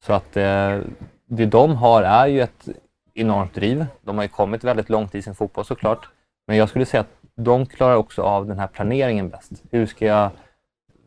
Så 0.05 0.13
att 0.13 0.38
eh, 0.38 0.79
det 1.25 1.45
de 1.45 1.75
har 1.75 2.03
är 2.03 2.27
ju 2.27 2.41
ett 2.41 2.67
enormt 3.13 3.53
driv. 3.53 3.86
De 4.01 4.17
har 4.17 4.24
ju 4.24 4.29
kommit 4.29 4.63
väldigt 4.63 4.89
långt 4.89 5.15
i 5.15 5.21
sin 5.21 5.36
fotboll 5.36 5.65
såklart. 5.65 6.09
Men 6.48 6.57
jag 6.57 6.69
skulle 6.69 6.86
säga 6.86 7.01
att 7.01 7.21
de 7.36 7.65
klarar 7.65 7.95
också 7.95 8.21
av 8.21 8.48
den 8.48 8.59
här 8.59 8.67
planeringen 8.67 9.29
bäst. 9.29 9.51
Hur 9.71 9.86
ska 9.86 10.05
jag 10.05 10.29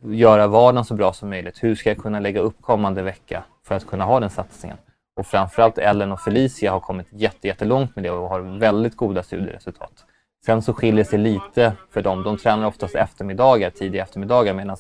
göra 0.02 0.46
vardagen 0.46 0.84
så 0.84 0.94
bra 0.94 1.12
som 1.12 1.30
möjligt? 1.30 1.62
Hur 1.62 1.74
ska 1.74 1.90
jag 1.90 1.98
kunna 1.98 2.20
lägga 2.20 2.40
upp 2.40 2.62
kommande 2.62 3.02
vecka 3.02 3.44
för 3.64 3.74
att 3.74 3.86
kunna 3.86 4.04
ha 4.04 4.20
den 4.20 4.30
satsningen? 4.30 4.78
Och 5.16 5.26
framförallt 5.26 5.78
Ellen 5.78 6.12
och 6.12 6.21
Felicia 6.21 6.73
har 6.73 6.81
kommit 6.81 7.07
jättelångt 7.42 7.97
med 7.97 8.04
det 8.04 8.11
och 8.11 8.28
har 8.28 8.40
väldigt 8.40 8.97
goda 8.97 9.23
studieresultat. 9.23 10.04
Sen 10.47 10.62
så 10.62 10.73
skiljer 10.73 11.04
det 11.04 11.11
sig 11.11 11.19
lite 11.19 11.73
för 11.90 12.02
dem. 12.02 12.23
De 12.23 12.38
tränar 12.38 12.66
oftast 12.66 12.95
eftermiddagar, 12.95 13.71
tidiga 13.71 14.02
eftermiddagar 14.02 14.54
medan 14.54 14.76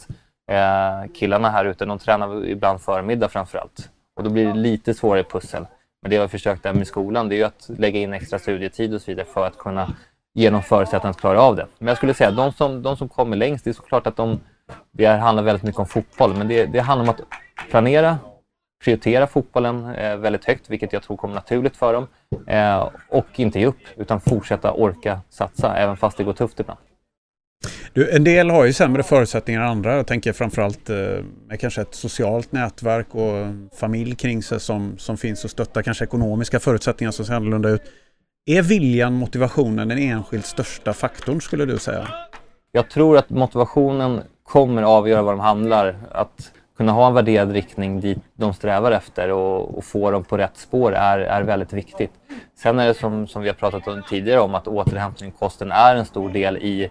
eh, 0.50 1.12
killarna 1.14 1.50
här 1.50 1.64
ute 1.64 1.84
de 1.84 1.98
tränar 1.98 2.46
ibland 2.46 2.80
förmiddag 2.80 3.28
framför 3.28 3.58
allt. 3.58 3.90
Och 4.16 4.24
då 4.24 4.30
blir 4.30 4.46
det 4.46 4.54
lite 4.54 4.94
svårare 4.94 5.24
pussel. 5.24 5.66
Men 6.02 6.10
det 6.10 6.16
jag 6.16 6.22
har 6.22 6.28
försökt 6.28 6.64
med 6.64 6.86
skolan 6.86 7.28
det 7.28 7.34
är 7.34 7.36
ju 7.36 7.44
att 7.44 7.70
lägga 7.78 8.00
in 8.00 8.12
extra 8.12 8.38
studietid 8.38 8.94
och 8.94 9.02
så 9.02 9.10
vidare 9.10 9.26
för 9.26 9.46
att 9.46 9.58
kunna 9.58 9.94
ge 10.34 10.50
dem 10.50 10.62
förutsättningar 10.62 11.10
att 11.10 11.20
klara 11.20 11.42
av 11.42 11.56
det. 11.56 11.66
Men 11.78 11.88
jag 11.88 11.96
skulle 11.96 12.14
säga 12.14 12.30
att 12.30 12.36
de 12.36 12.52
som, 12.52 12.82
de 12.82 12.96
som 12.96 13.08
kommer 13.08 13.36
längst, 13.36 13.64
det 13.64 13.70
är 13.70 13.74
såklart 13.74 14.06
att 14.06 14.16
de, 14.16 14.40
det 14.90 15.06
handlar 15.06 15.42
väldigt 15.42 15.62
mycket 15.62 15.78
om 15.78 15.86
fotboll, 15.86 16.36
men 16.36 16.48
det, 16.48 16.66
det 16.66 16.80
handlar 16.80 17.04
om 17.04 17.10
att 17.10 17.20
planera, 17.70 18.18
prioritera 18.84 19.26
fotbollen 19.26 19.94
eh, 19.94 20.16
väldigt 20.16 20.44
högt, 20.44 20.70
vilket 20.70 20.92
jag 20.92 21.02
tror 21.02 21.16
kommer 21.16 21.34
naturligt 21.34 21.76
för 21.76 21.92
dem. 21.92 22.06
Eh, 22.46 22.88
och 23.08 23.40
inte 23.40 23.60
ge 23.60 23.66
upp, 23.66 23.82
utan 23.96 24.20
fortsätta 24.20 24.72
orka 24.72 25.20
satsa, 25.30 25.76
även 25.76 25.96
fast 25.96 26.16
det 26.16 26.24
går 26.24 26.32
tufft 26.32 26.60
ibland. 26.60 26.78
Du, 27.92 28.10
en 28.10 28.24
del 28.24 28.50
har 28.50 28.64
ju 28.64 28.72
sämre 28.72 29.02
förutsättningar 29.02 29.60
än 29.60 29.68
andra. 29.68 29.96
Jag 29.96 30.06
tänker 30.06 30.32
framförallt 30.32 30.90
eh, 30.90 30.96
med 31.48 31.60
kanske 31.60 31.80
ett 31.80 31.94
socialt 31.94 32.52
nätverk 32.52 33.14
och 33.14 33.46
familj 33.80 34.14
kring 34.14 34.42
sig 34.42 34.60
som, 34.60 34.98
som 34.98 35.16
finns 35.16 35.44
och 35.44 35.50
stöttar 35.50 35.82
kanske 35.82 36.04
ekonomiska 36.04 36.60
förutsättningar 36.60 37.10
som 37.10 37.24
ser 37.24 37.34
annorlunda 37.34 37.68
ut. 37.68 37.82
Är 38.46 38.62
viljan, 38.62 39.12
motivationen 39.12 39.88
den 39.88 39.98
enskilt 39.98 40.46
största 40.46 40.92
faktorn 40.92 41.40
skulle 41.40 41.64
du 41.64 41.78
säga? 41.78 42.08
Jag 42.72 42.90
tror 42.90 43.16
att 43.16 43.30
motivationen 43.30 44.20
kommer 44.42 44.82
avgöra 44.82 45.22
var 45.22 45.32
de 45.32 45.40
handlar. 45.40 45.96
Att 46.10 46.52
kunna 46.82 46.92
ha 46.92 47.06
en 47.06 47.14
värderad 47.14 47.52
riktning 47.52 48.00
dit 48.00 48.18
de 48.34 48.54
strävar 48.54 48.92
efter 48.92 49.30
och, 49.30 49.78
och 49.78 49.84
få 49.84 50.10
dem 50.10 50.24
på 50.24 50.36
rätt 50.36 50.56
spår 50.56 50.94
är, 50.94 51.18
är 51.18 51.42
väldigt 51.42 51.72
viktigt. 51.72 52.10
Sen 52.58 52.78
är 52.78 52.86
det 52.86 52.94
som, 52.94 53.26
som 53.26 53.42
vi 53.42 53.48
har 53.48 53.54
pratat 53.54 53.88
om 53.88 54.02
tidigare 54.08 54.40
om 54.40 54.54
att 54.54 54.68
återhämtning 54.68 55.30
kosten 55.30 55.72
är 55.72 55.96
en 55.96 56.04
stor 56.04 56.28
del 56.30 56.56
i, 56.56 56.90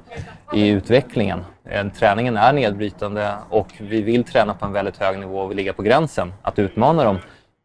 i 0.53 0.67
utvecklingen. 0.67 1.45
Träningen 1.99 2.37
är 2.37 2.53
nedbrytande 2.53 3.33
och 3.49 3.67
vi 3.79 4.01
vill 4.01 4.23
träna 4.23 4.53
på 4.53 4.65
en 4.65 4.71
väldigt 4.71 4.97
hög 4.97 5.19
nivå 5.19 5.39
och 5.39 5.51
vi 5.51 5.55
ligger 5.55 5.73
på 5.73 5.81
gränsen 5.81 6.33
att 6.41 6.59
utmana 6.59 7.03
dem 7.03 7.19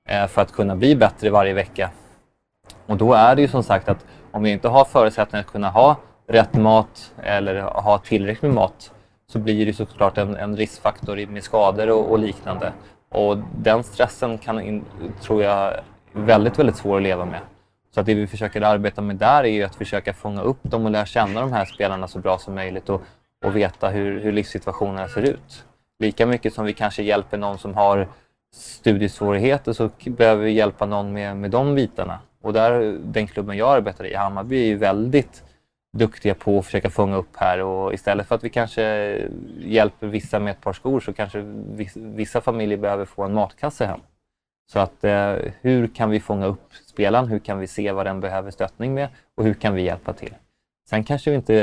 eh, 0.09 0.27
för 0.27 0.43
att 0.43 0.53
kunna 0.53 0.77
bli 0.77 0.97
bättre 0.97 1.31
varje 1.31 1.55
vecka. 1.55 1.91
Och 2.87 2.97
då 2.97 3.13
är 3.13 3.35
det 3.35 3.43
ju 3.43 3.49
som 3.49 3.63
sagt 3.63 3.89
att 3.89 4.07
om 4.33 4.43
vi 4.43 4.51
inte 4.51 4.69
har 4.69 4.85
förutsättningar 4.85 5.45
att 5.45 5.53
kunna 5.53 5.71
ha 5.71 5.97
rätt 6.29 6.55
mat 6.55 7.13
eller 7.23 7.61
ha 7.61 7.99
tillräckligt 7.99 8.43
med 8.43 8.55
mat 8.55 8.93
så 9.33 9.39
blir 9.39 9.67
det 9.67 9.73
såklart 9.73 10.19
en, 10.19 10.37
en 10.37 10.57
riskfaktor 10.57 11.27
med 11.27 11.45
skador 11.45 11.91
och, 11.91 12.11
och, 12.11 12.19
liknande. 12.19 12.73
Och 13.09 13.39
den 13.59 13.85
stressen 13.85 14.39
kan, 14.39 14.61
in, 14.61 14.85
tror 15.21 15.43
jag, 15.43 15.81
väldigt, 16.13 16.59
väldigt 16.59 16.77
svår 16.77 16.97
att 16.97 17.03
leva 17.03 17.25
med. 17.25 17.41
Så 17.95 18.01
att 18.01 18.07
det 18.07 18.15
vi 18.15 18.27
försöker 18.27 18.63
arbeta 18.63 19.03
med 19.03 19.17
där 19.17 19.45
är 19.45 19.49
ju 19.49 19.63
att 19.63 19.75
försöka 19.75 20.15
fånga 20.15 20.43
upp 20.43 20.59
dem 20.63 20.85
och 20.85 20.91
lära 20.91 21.07
känna 21.07 21.41
de 21.41 21.53
här 21.53 21.65
spelarna 21.65 22.09
så 22.09 22.19
bra 22.19 22.39
som 22.39 22.55
möjligt 22.55 22.89
och, 22.89 23.03
och 23.45 23.57
veta 23.57 23.89
hur, 23.89 24.21
hur 24.21 24.33
livssituationerna 24.33 25.09
ser 25.09 25.23
ut. 25.23 25.65
Lika 25.99 26.27
mycket 26.27 26.55
som 26.55 26.65
vi 26.65 26.73
kanske 26.73 27.03
hjälper 27.03 27.39
någon 27.39 27.59
som 27.59 27.75
har 27.75 28.09
studiesvårigheter 28.57 29.73
så 29.73 29.91
behöver 30.05 30.45
vi 30.45 30.51
hjälpa 30.51 30.87
någon 30.87 31.13
med, 31.13 31.37
med 31.37 31.51
de 31.51 31.75
bitarna. 31.75 32.19
Och 32.43 32.53
där, 32.53 32.99
den 33.05 33.27
klubben 33.27 33.57
jag 33.57 33.77
arbetar 33.77 34.07
i, 34.07 34.15
Hammarby, 34.15 34.63
är 34.63 34.67
ju 34.67 34.77
väldigt 34.77 35.43
duktiga 35.97 36.35
på 36.35 36.59
att 36.59 36.65
försöka 36.65 36.91
fånga 36.91 37.17
upp 37.17 37.37
här 37.37 37.63
och 37.63 37.95
istället 37.95 38.27
för 38.27 38.35
att 38.35 38.45
vi 38.45 38.51
kanske 38.51 39.19
hjälper 39.59 40.07
vissa 40.07 40.39
med 40.39 40.51
ett 40.51 40.61
par 40.61 40.73
skor 40.73 41.01
så 41.01 41.13
kanske 41.13 41.45
vissa 41.95 42.41
familjer 42.41 42.79
behöver 42.79 43.05
få 43.05 43.23
en 43.23 43.35
matkasse 43.35 43.87
hem. 43.87 44.01
Så 44.73 44.79
att 44.79 45.05
eh, 45.05 45.35
hur 45.61 45.87
kan 45.87 46.11
vi 46.11 46.21
fånga 46.21 46.47
upp 46.47 46.75
spelaren? 46.87 47.29
Hur 47.29 47.39
kan 47.39 47.59
vi 47.59 47.67
se 47.67 47.93
vad 47.93 48.07
den 48.07 48.21
behöver 48.21 48.51
stöttning 48.51 48.95
med 48.95 49.09
och 49.37 49.45
hur 49.45 49.55
kan 49.55 49.75
vi 49.75 49.83
hjälpa 49.83 50.13
till? 50.13 50.35
Sen 50.89 51.05
kanske 51.05 51.31
vi 51.31 51.37
inte 51.37 51.55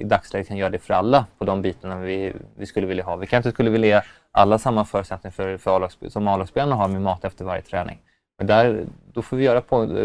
i 0.00 0.04
dagsläget 0.04 0.48
kan 0.48 0.56
göra 0.56 0.70
det 0.70 0.78
för 0.78 0.94
alla 0.94 1.26
på 1.38 1.44
de 1.44 1.62
bitarna 1.62 2.00
vi, 2.00 2.32
vi 2.56 2.66
skulle 2.66 2.86
vilja 2.86 3.04
ha. 3.04 3.16
Vi 3.16 3.26
kanske 3.26 3.50
skulle 3.50 3.70
vilja 3.70 3.88
ge 3.88 4.02
alla 4.32 4.58
samma 4.58 4.84
förutsättningar 4.84 5.32
för, 5.32 5.56
för 5.56 6.08
som 6.08 6.28
A-lagsspelarna 6.28 6.74
har 6.76 6.88
med 6.88 7.02
mat 7.02 7.24
efter 7.24 7.44
varje 7.44 7.62
träning. 7.62 7.98
Men 8.38 8.46
där, 8.46 8.84
då 9.12 9.22
får 9.22 9.36
vi 9.36 9.44
göra 9.44 9.60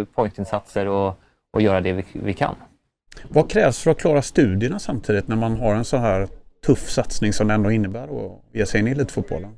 pointinsatser 0.05 0.87
och, 0.87 1.19
och 1.53 1.61
göra 1.61 1.81
det 1.81 1.93
vi, 1.93 2.05
vi 2.13 2.33
kan. 2.33 2.55
Vad 3.29 3.49
krävs 3.49 3.83
för 3.83 3.91
att 3.91 3.99
klara 3.99 4.21
studierna 4.21 4.79
samtidigt 4.79 5.27
när 5.27 5.35
man 5.35 5.57
har 5.57 5.75
en 5.75 5.85
så 5.85 5.97
här 5.97 6.27
tuff 6.65 6.89
satsning 6.89 7.33
som 7.33 7.47
det 7.47 7.53
ändå 7.53 7.71
innebär 7.71 8.03
att 8.03 8.41
ge 8.53 8.65
sig 8.65 8.79
in 8.79 8.87
i 8.87 8.91
elitfotbollen? 8.91 9.57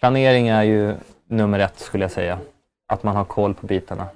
Planering 0.00 0.48
är 0.48 0.62
ju 0.62 0.94
nummer 1.28 1.58
ett 1.58 1.78
skulle 1.78 2.04
jag 2.04 2.10
säga. 2.10 2.38
Att 2.88 3.02
man 3.02 3.16
har 3.16 3.24
koll 3.24 3.54
på 3.54 3.66
bitarna. 3.66 4.06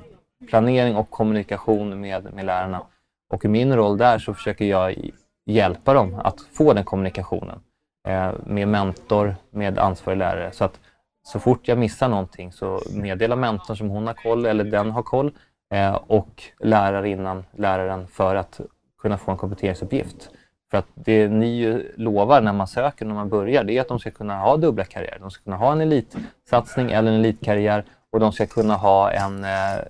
Planering 0.49 0.97
och 0.97 1.11
kommunikation 1.11 2.01
med, 2.01 2.35
med 2.35 2.45
lärarna. 2.45 2.83
Och 3.31 3.45
i 3.45 3.49
min 3.49 3.77
roll 3.77 3.99
där 3.99 4.19
så 4.19 4.35
försöker 4.35 4.65
jag 4.65 5.11
hjälpa 5.47 5.95
dem 5.95 6.15
att 6.15 6.41
få 6.53 6.73
den 6.73 6.85
kommunikationen. 6.85 7.61
Eh, 8.09 8.33
med 8.47 8.69
mentor, 8.69 9.37
med 9.51 9.79
ansvarig 9.79 10.19
lärare. 10.19 10.53
Så 10.53 10.65
att 10.65 10.81
så 11.23 11.41
fort 11.41 11.69
jag 11.69 11.79
missar 11.79 12.09
någonting 12.09 12.53
så 12.53 12.81
meddelar 12.95 13.37
mentorn 13.37 13.77
som 13.77 13.91
hon 13.91 14.07
har 14.07 14.15
koll, 14.15 14.47
eller 14.47 14.65
den 14.65 14.91
har 14.91 15.03
koll, 15.03 15.27
eh, 15.27 15.33
Eh, 15.75 15.95
och 15.95 16.43
lärarinnan, 16.59 17.45
läraren, 17.57 18.07
för 18.09 18.35
att 18.35 18.61
kunna 19.03 19.19
få 19.19 19.31
en 19.31 19.37
kompletteringsuppgift. 19.37 20.31
För 20.71 20.79
att 20.79 20.87
det 20.95 21.29
ni 21.29 21.83
lovar 21.97 22.41
när 22.41 22.53
man 22.53 22.67
söker, 22.67 23.05
när 23.05 23.15
man 23.15 23.29
börjar, 23.29 23.65
det 23.65 23.73
är 23.73 23.81
att 23.81 23.89
de 23.89 23.99
ska 23.99 24.11
kunna 24.11 24.39
ha 24.39 24.57
dubbla 24.57 24.85
karriärer. 24.85 25.19
De 25.21 25.31
ska 25.31 25.45
kunna 25.45 25.57
ha 25.57 25.73
en 25.73 25.81
elitsatsning 25.81 26.91
eller 26.91 27.13
en 27.13 27.19
elitkarriär 27.19 27.85
och 28.13 28.21
de 28.21 28.33
ska 28.33 28.47
kunna 28.47 28.75
ha 28.75 29.11
en, 29.11 29.45
eh, 29.45 29.85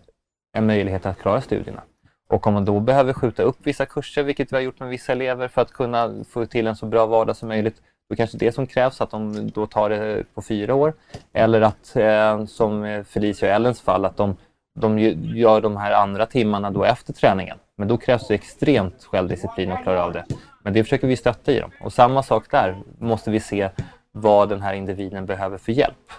en 0.52 0.66
möjlighet 0.66 1.06
att 1.06 1.18
klara 1.18 1.40
studierna. 1.40 1.82
Och 2.28 2.46
om 2.46 2.54
man 2.54 2.64
då 2.64 2.80
behöver 2.80 3.12
skjuta 3.12 3.42
upp 3.42 3.56
vissa 3.62 3.86
kurser, 3.86 4.22
vilket 4.22 4.52
vi 4.52 4.56
har 4.56 4.62
gjort 4.62 4.80
med 4.80 4.88
vissa 4.88 5.12
elever 5.12 5.48
för 5.48 5.62
att 5.62 5.72
kunna 5.72 6.24
få 6.28 6.46
till 6.46 6.66
en 6.66 6.76
så 6.76 6.86
bra 6.86 7.06
vardag 7.06 7.36
som 7.36 7.48
möjligt, 7.48 7.82
då 8.10 8.16
kanske 8.16 8.38
det 8.38 8.52
som 8.52 8.66
krävs 8.66 9.00
att 9.00 9.10
de 9.10 9.50
då 9.50 9.66
tar 9.66 9.90
det 9.90 10.24
på 10.34 10.42
fyra 10.42 10.74
år. 10.74 10.94
Eller 11.32 11.60
att, 11.60 11.96
eh, 11.96 12.44
som 12.44 13.04
Felicia 13.08 13.48
och 13.48 13.54
Ellens 13.54 13.80
fall, 13.80 14.04
att 14.04 14.16
de, 14.16 14.36
de 14.74 14.98
gör 15.36 15.60
de 15.60 15.76
här 15.76 15.92
andra 15.92 16.26
timmarna 16.26 16.70
då 16.70 16.84
efter 16.84 17.12
träningen. 17.12 17.58
Men 17.76 17.88
då 17.88 17.96
krävs 17.96 18.28
det 18.28 18.34
extremt 18.34 19.04
självdisciplin 19.04 19.72
att 19.72 19.82
klara 19.82 20.04
av 20.04 20.12
det. 20.12 20.24
Men 20.62 20.72
det 20.72 20.84
försöker 20.84 21.06
vi 21.06 21.16
stötta 21.16 21.52
i 21.52 21.60
dem. 21.60 21.70
Och 21.80 21.92
samma 21.92 22.22
sak 22.22 22.50
där, 22.50 22.76
måste 22.98 23.30
vi 23.30 23.40
se 23.40 23.70
vad 24.12 24.48
den 24.48 24.62
här 24.62 24.74
individen 24.74 25.26
behöver 25.26 25.58
för 25.58 25.72
hjälp. 25.72 26.12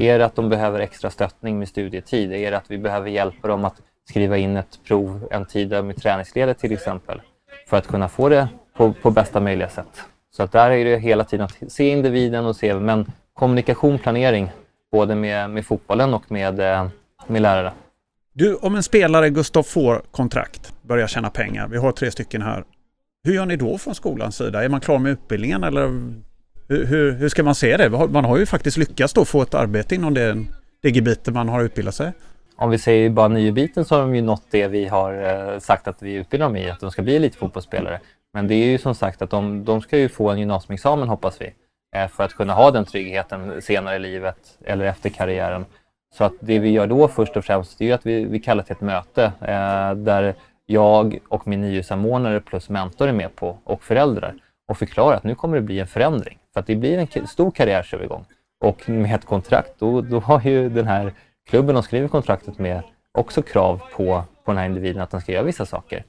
Är 0.00 0.18
det 0.18 0.24
att 0.24 0.34
de 0.36 0.48
behöver 0.48 0.80
extra 0.80 1.10
stöttning 1.10 1.58
med 1.58 1.68
studietid? 1.68 2.32
Är 2.32 2.50
det 2.50 2.56
att 2.56 2.70
vi 2.70 2.78
behöver 2.78 3.10
hjälpa 3.10 3.48
dem 3.48 3.64
att 3.64 3.82
skriva 4.08 4.36
in 4.36 4.56
ett 4.56 4.78
prov 4.86 5.28
en 5.30 5.44
tid 5.44 5.84
med 5.84 5.96
träningsledet 5.96 6.58
till 6.58 6.72
exempel? 6.72 7.22
För 7.66 7.76
att 7.76 7.86
kunna 7.86 8.08
få 8.08 8.28
det 8.28 8.48
på, 8.76 8.92
på 8.92 9.10
bästa 9.10 9.40
möjliga 9.40 9.68
sätt. 9.68 10.04
Så 10.36 10.42
att 10.42 10.52
där 10.52 10.70
är 10.70 10.84
det 10.84 10.98
hela 10.98 11.24
tiden 11.24 11.44
att 11.44 11.72
se 11.72 11.88
individen 11.88 12.46
och 12.46 12.56
se, 12.56 12.74
men 12.74 13.06
kommunikation, 13.34 13.98
planering, 13.98 14.50
både 14.92 15.14
med, 15.14 15.50
med 15.50 15.66
fotbollen 15.66 16.14
och 16.14 16.32
med, 16.32 16.60
eh, 16.60 16.86
med 17.26 17.42
lärare. 17.42 17.72
Du, 18.36 18.54
om 18.54 18.74
en 18.74 18.82
spelare, 18.82 19.30
Gustav, 19.30 19.62
får 19.62 20.02
kontrakt, 20.10 20.72
börjar 20.82 21.06
tjäna 21.06 21.30
pengar, 21.30 21.68
vi 21.68 21.76
har 21.76 21.92
tre 21.92 22.10
stycken 22.10 22.42
här. 22.42 22.64
Hur 23.24 23.34
gör 23.34 23.46
ni 23.46 23.56
då 23.56 23.78
från 23.78 23.94
skolans 23.94 24.36
sida? 24.36 24.64
Är 24.64 24.68
man 24.68 24.80
klar 24.80 24.98
med 24.98 25.12
utbildningen 25.12 25.64
eller 25.64 25.86
hur, 26.68 26.84
hur, 26.84 27.12
hur 27.12 27.28
ska 27.28 27.42
man 27.42 27.54
se 27.54 27.76
det? 27.76 27.90
Man 27.90 28.24
har 28.24 28.38
ju 28.38 28.46
faktiskt 28.46 28.76
lyckats 28.76 29.12
då 29.12 29.24
få 29.24 29.42
ett 29.42 29.54
arbete 29.54 29.94
inom 29.94 30.14
det, 30.14 30.44
det 30.82 30.90
gebitet 30.90 31.34
man 31.34 31.48
har 31.48 31.62
utbildat 31.62 31.94
sig. 31.94 32.12
Om 32.56 32.70
vi 32.70 32.78
säger 32.78 33.10
bara 33.10 33.28
nio-biten 33.28 33.84
så 33.84 33.94
har 33.94 34.02
de 34.02 34.14
ju 34.14 34.22
nått 34.22 34.46
det 34.50 34.68
vi 34.68 34.86
har 34.86 35.12
eh, 35.52 35.58
sagt 35.58 35.88
att 35.88 36.02
vi 36.02 36.12
utbildar 36.12 36.46
dem 36.46 36.56
i, 36.56 36.70
att 36.70 36.80
de 36.80 36.90
ska 36.90 37.02
bli 37.02 37.18
lite 37.18 37.38
fotbollsspelare. 37.38 38.00
Men 38.32 38.48
det 38.48 38.54
är 38.54 38.66
ju 38.66 38.78
som 38.78 38.94
sagt 38.94 39.22
att 39.22 39.30
de, 39.30 39.64
de 39.64 39.80
ska 39.80 39.98
ju 39.98 40.08
få 40.08 40.30
en 40.30 40.38
gymnasieexamen 40.38 41.08
hoppas 41.08 41.40
vi, 41.40 41.54
eh, 41.96 42.08
för 42.08 42.24
att 42.24 42.34
kunna 42.34 42.52
ha 42.52 42.70
den 42.70 42.84
tryggheten 42.84 43.62
senare 43.62 43.96
i 43.96 43.98
livet 43.98 44.58
eller 44.64 44.84
efter 44.84 45.10
karriären. 45.10 45.64
Så 46.14 46.24
att 46.24 46.32
det 46.40 46.58
vi 46.58 46.70
gör 46.70 46.86
då 46.86 47.08
först 47.08 47.36
och 47.36 47.44
främst 47.44 47.80
är 47.80 47.94
att 47.94 48.06
vi, 48.06 48.24
vi 48.24 48.40
kallar 48.40 48.62
till 48.62 48.72
ett 48.72 48.80
möte 48.80 49.24
eh, 49.24 49.94
där 49.94 50.34
jag 50.66 51.18
och 51.28 51.46
min 51.46 51.60
NIU-samordnare 51.60 52.40
plus 52.40 52.68
mentor 52.68 53.08
är 53.08 53.12
med 53.12 53.36
på 53.36 53.58
och 53.64 53.82
föräldrar 53.82 54.34
och 54.68 54.78
förklarar 54.78 55.16
att 55.16 55.24
nu 55.24 55.34
kommer 55.34 55.56
det 55.56 55.62
bli 55.62 55.80
en 55.80 55.86
förändring. 55.86 56.38
För 56.52 56.60
att 56.60 56.66
det 56.66 56.76
blir 56.76 56.98
en 56.98 57.26
stor 57.26 57.50
karriärsövergång. 57.50 58.24
Och 58.60 58.88
med 58.88 59.14
ett 59.14 59.24
kontrakt, 59.24 59.74
då, 59.78 60.00
då 60.00 60.20
har 60.20 60.40
ju 60.40 60.68
den 60.68 60.86
här 60.86 61.12
klubben 61.46 61.74
de 61.74 61.82
skriver 61.82 62.08
kontraktet 62.08 62.58
med 62.58 62.82
också 63.12 63.42
krav 63.42 63.82
på, 63.96 64.24
på 64.44 64.50
den 64.50 64.58
här 64.58 64.66
individen 64.66 65.02
att 65.02 65.10
den 65.10 65.20
ska 65.20 65.32
göra 65.32 65.42
vissa 65.42 65.66
saker. 65.66 66.04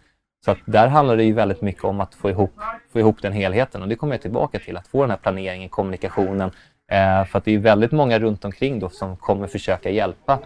Så 0.46 0.52
att 0.52 0.58
där 0.66 0.88
handlar 0.88 1.18
det 1.18 1.24
ju 1.24 1.34
väldigt 1.34 1.62
mycket 1.62 1.84
om 1.84 2.02
att 2.02 2.16
få 2.16 2.30
ihop, 2.30 2.54
få 2.94 3.00
ihop 3.00 3.22
den 3.22 3.34
helheten 3.34 3.82
och 3.82 3.88
det 3.88 3.96
kommer 3.96 4.14
jag 4.14 4.22
tillbaka 4.22 4.60
till, 4.60 4.78
att 4.78 4.88
få 4.88 5.02
den 5.02 5.10
här 5.10 5.18
planeringen, 5.18 5.70
kommunikationen. 5.70 6.52
Eh, 6.92 7.26
för 7.26 7.38
att 7.38 7.46
det 7.46 7.56
är 7.56 7.60
väldigt 7.60 7.92
många 7.92 8.20
runt 8.20 8.46
omkring 8.46 8.80
då 8.80 8.90
som 8.90 9.18
kommer 9.18 9.48
försöka 9.48 9.90
hjälpa 9.90 10.40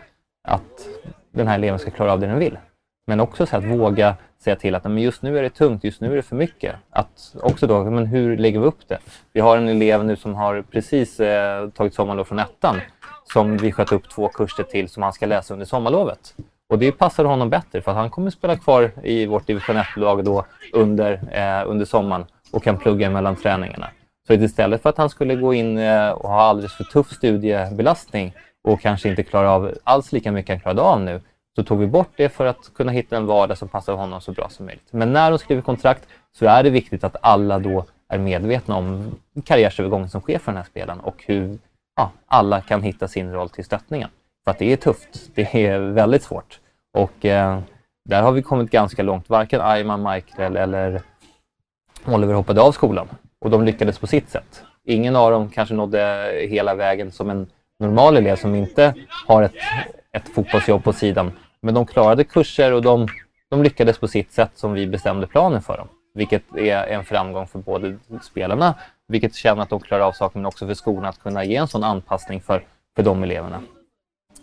att 0.48 0.88
den 1.32 1.48
här 1.48 1.56
eleven 1.56 1.80
ska 1.80 1.92
klara 1.92 2.14
av 2.14 2.20
det 2.20 2.28
den 2.28 2.40
vill. 2.40 2.58
Men 3.08 3.20
också 3.20 3.46
så 3.46 3.58
att 3.58 3.64
våga 3.64 4.16
säga 4.44 4.56
till 4.56 4.76
att 4.76 4.84
men 4.84 4.98
just 4.98 5.22
nu 5.22 5.38
är 5.38 5.44
det 5.44 5.50
tungt, 5.50 5.84
just 5.84 6.02
nu 6.02 6.12
är 6.12 6.16
det 6.16 6.22
för 6.22 6.36
mycket. 6.36 6.76
Att 6.90 7.36
också 7.42 7.68
då, 7.68 7.84
men 7.84 8.06
hur 8.06 8.38
lägger 8.38 8.60
vi 8.60 8.66
upp 8.66 8.88
det? 8.88 8.98
Vi 9.34 9.42
har 9.42 9.58
en 9.58 9.68
elev 9.68 10.06
nu 10.06 10.16
som 10.16 10.36
har 10.36 10.62
precis 10.62 11.20
eh, 11.20 11.70
tagit 11.70 11.94
sommarlov 11.94 12.24
från 12.24 12.40
ettan 12.40 12.76
som 13.34 13.58
vi 13.58 13.72
sköt 13.72 13.92
upp 13.92 14.10
två 14.10 14.28
kurser 14.28 14.64
till 14.64 14.90
som 14.90 15.04
han 15.04 15.14
ska 15.14 15.26
läsa 15.26 15.54
under 15.54 15.66
sommarlovet. 15.66 16.36
Och 16.70 16.80
det 16.80 16.92
passar 16.92 17.26
honom 17.26 17.50
bättre 17.50 17.82
för 17.82 17.92
att 17.92 17.98
han 17.98 18.10
kommer 18.10 18.32
spela 18.32 18.56
kvar 18.56 18.92
i 19.04 19.26
vårt 19.26 19.48
division 19.48 19.78
1-lag 19.78 20.26
då 20.26 20.46
under, 20.74 21.14
eh, 21.32 21.70
under 21.70 21.86
sommaren 21.86 22.26
och 22.52 22.64
kan 22.64 22.78
plugga 22.78 23.10
mellan 23.10 23.36
träningarna. 23.36 23.88
Så 24.30 24.34
istället 24.34 24.82
för 24.82 24.90
att 24.90 24.98
han 24.98 25.10
skulle 25.10 25.36
gå 25.36 25.54
in 25.54 25.78
eh, 25.78 26.10
och 26.10 26.30
ha 26.30 26.42
alldeles 26.42 26.74
för 26.74 26.84
tuff 26.84 27.12
studiebelastning 27.12 28.34
och 28.64 28.82
kanske 28.82 29.10
inte 29.10 29.24
klara 29.24 29.52
av 29.52 29.74
alls 29.84 30.12
lika 30.12 30.32
mycket 30.32 30.50
han 30.50 30.60
klarade 30.60 30.82
av 30.82 31.02
nu, 31.02 31.22
så 31.56 31.64
tog 31.64 31.80
vi 31.80 31.88
bort 31.88 32.12
det 32.16 32.30
för 32.30 32.46
att 32.46 32.74
kunna 32.76 32.92
hitta 32.92 33.18
en 33.18 33.26
vardag 33.26 33.58
som 33.58 33.68
passar 33.68 33.94
honom 33.94 34.22
så 34.22 34.32
bra 34.32 34.50
som 34.50 34.66
möjligt. 34.66 34.88
Men 34.92 35.14
när 35.14 35.32
de 35.32 35.40
skriver 35.40 35.62
kontrakt 35.62 36.08
så 36.32 36.46
är 36.46 36.64
det 36.64 36.70
viktigt 36.70 37.04
att 37.04 37.16
alla 37.22 37.60
då 37.60 37.86
är 38.10 38.18
medvetna 38.18 38.76
om 38.76 39.16
karriärsövergången 39.46 40.10
som 40.10 40.22
sker 40.22 40.40
för 40.40 40.52
den 40.52 40.58
här 40.58 40.66
spelaren 40.66 41.00
och 41.00 41.24
hur 41.28 41.58
ja, 41.96 42.12
alla 42.28 42.62
kan 42.62 42.84
hitta 42.84 43.08
sin 43.08 43.32
roll 43.32 43.50
till 43.50 43.66
stöttningen. 43.66 44.10
För 44.44 44.52
att 44.52 44.60
det 44.60 44.74
är 44.74 44.78
tufft. 44.78 45.30
Det 45.36 45.66
är 45.66 45.80
väldigt 45.80 46.24
svårt. 46.24 46.60
Och 46.94 47.26
eh, 47.26 47.60
där 48.06 48.22
har 48.22 48.32
vi 48.32 48.42
kommit 48.42 48.72
ganska 48.72 49.04
långt. 49.04 49.30
Varken 49.30 49.62
Ayman, 49.62 50.14
Michael 50.14 50.58
eller 50.58 51.02
Oliver 52.06 52.34
hoppade 52.34 52.62
av 52.62 52.72
skolan 52.72 53.08
och 53.42 53.50
de 53.50 53.66
lyckades 53.66 54.00
på 54.00 54.08
sitt 54.08 54.30
sätt. 54.30 54.64
Ingen 54.86 55.16
av 55.16 55.32
dem 55.32 55.50
kanske 55.50 55.76
nådde 55.76 56.32
hela 56.50 56.76
vägen 56.76 57.12
som 57.12 57.30
en 57.30 57.48
normal 57.80 58.18
elev 58.18 58.36
som 58.36 58.56
inte 58.56 58.94
har 59.28 59.44
ett, 59.44 59.54
ett 60.12 60.30
fotbollsjobb 60.30 60.84
på 60.84 60.94
sidan. 60.94 61.32
Men 61.62 61.74
de 61.74 61.86
klarade 61.86 62.24
kurser 62.24 62.74
och 62.74 62.82
de, 62.82 63.08
de 63.50 63.64
lyckades 63.64 63.98
på 63.98 64.08
sitt 64.08 64.32
sätt 64.32 64.52
som 64.56 64.74
vi 64.74 64.88
bestämde 64.88 65.28
planen 65.28 65.62
för 65.62 65.78
dem. 65.78 65.88
Vilket 66.14 66.44
är 66.58 66.88
en 66.88 67.06
framgång 67.06 67.48
för 67.48 67.60
både 67.60 67.98
spelarna, 68.22 68.76
vilket 69.08 69.36
känner 69.36 69.62
att 69.62 69.70
de 69.70 69.80
klarar 69.80 70.04
av 70.04 70.12
saker, 70.12 70.40
men 70.40 70.46
också 70.46 70.68
för 70.68 70.74
skolan 70.74 71.06
att 71.06 71.20
kunna 71.20 71.44
ge 71.44 71.56
en 71.56 71.68
sån 71.68 71.84
anpassning 71.84 72.42
för, 72.42 72.64
för 72.96 73.04
de 73.04 73.24
eleverna. 73.24 73.62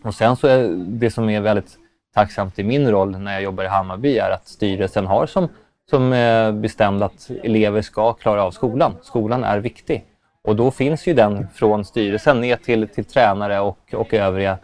Och 0.02 0.14
sen 0.14 0.36
så 0.36 0.46
är 0.46 0.68
det 0.86 1.10
som 1.10 1.30
är 1.30 1.40
väldigt 1.40 1.78
tacksamt 2.14 2.58
i 2.58 2.64
min 2.64 2.90
roll 2.90 3.18
när 3.18 3.32
jag 3.32 3.42
jobbar 3.42 3.64
i 3.64 3.68
Hammarby 3.68 4.18
är 4.18 4.30
att 4.30 4.48
styrelsen 4.48 5.06
har 5.06 5.26
som, 5.26 5.48
som 5.90 6.12
eh, 6.12 6.52
bestämde 6.52 7.04
att 7.04 7.30
elever 7.42 7.82
ska 7.82 8.12
klara 8.12 8.42
av 8.42 8.50
skolan. 8.50 8.94
Skolan 9.02 9.44
är 9.44 9.58
viktig. 9.58 10.04
Och 10.44 10.56
då 10.56 10.70
finns 10.70 11.06
ju 11.06 11.14
den 11.14 11.46
från 11.54 11.84
styrelsen 11.84 12.40
ner 12.40 12.56
till, 12.56 12.88
till 12.88 13.04
tränare 13.04 13.60
och, 13.60 13.94
och 13.94 14.14
övriga 14.14 14.58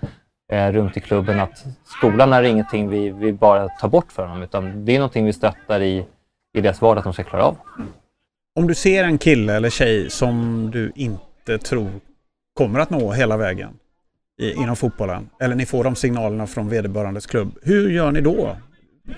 eh, 0.53 0.73
runt 0.73 0.97
i 0.97 1.01
klubben 1.01 1.41
att 1.41 1.65
skolan 1.85 2.33
är 2.33 2.43
ingenting 2.43 2.89
vi, 2.89 3.11
vi 3.11 3.33
bara 3.33 3.69
tar 3.69 3.89
bort 3.89 4.13
för 4.13 4.27
dem 4.27 4.43
utan 4.43 4.85
det 4.85 4.93
är 4.93 4.99
någonting 4.99 5.27
vi 5.27 5.33
stöttar 5.33 5.81
i, 5.81 6.07
i 6.55 6.61
deras 6.61 6.81
vardag 6.81 6.99
att 6.99 7.05
de 7.05 7.13
ska 7.13 7.25
klara 7.25 7.45
av. 7.45 7.57
Om 8.55 8.67
du 8.67 8.75
ser 8.75 9.05
en 9.05 9.19
kille 9.19 9.57
eller 9.57 9.71
tjej 9.71 10.11
som 10.11 10.71
du 10.71 10.93
inte 10.95 11.59
tror 11.59 11.91
kommer 12.55 12.81
att 12.81 12.91
nå 12.91 13.13
hela 13.13 13.37
vägen 13.37 13.79
i, 14.41 14.53
inom 14.53 14.77
fotbollen 14.77 15.29
eller 15.41 15.55
ni 15.55 15.67
får 15.67 15.85
de 15.85 15.95
signalerna 15.95 16.47
från 16.47 16.69
vederbörandes 16.69 17.27
klubb. 17.27 17.59
Hur 17.63 17.91
gör 17.91 18.13
ni 18.13 18.21
då? 18.21 18.57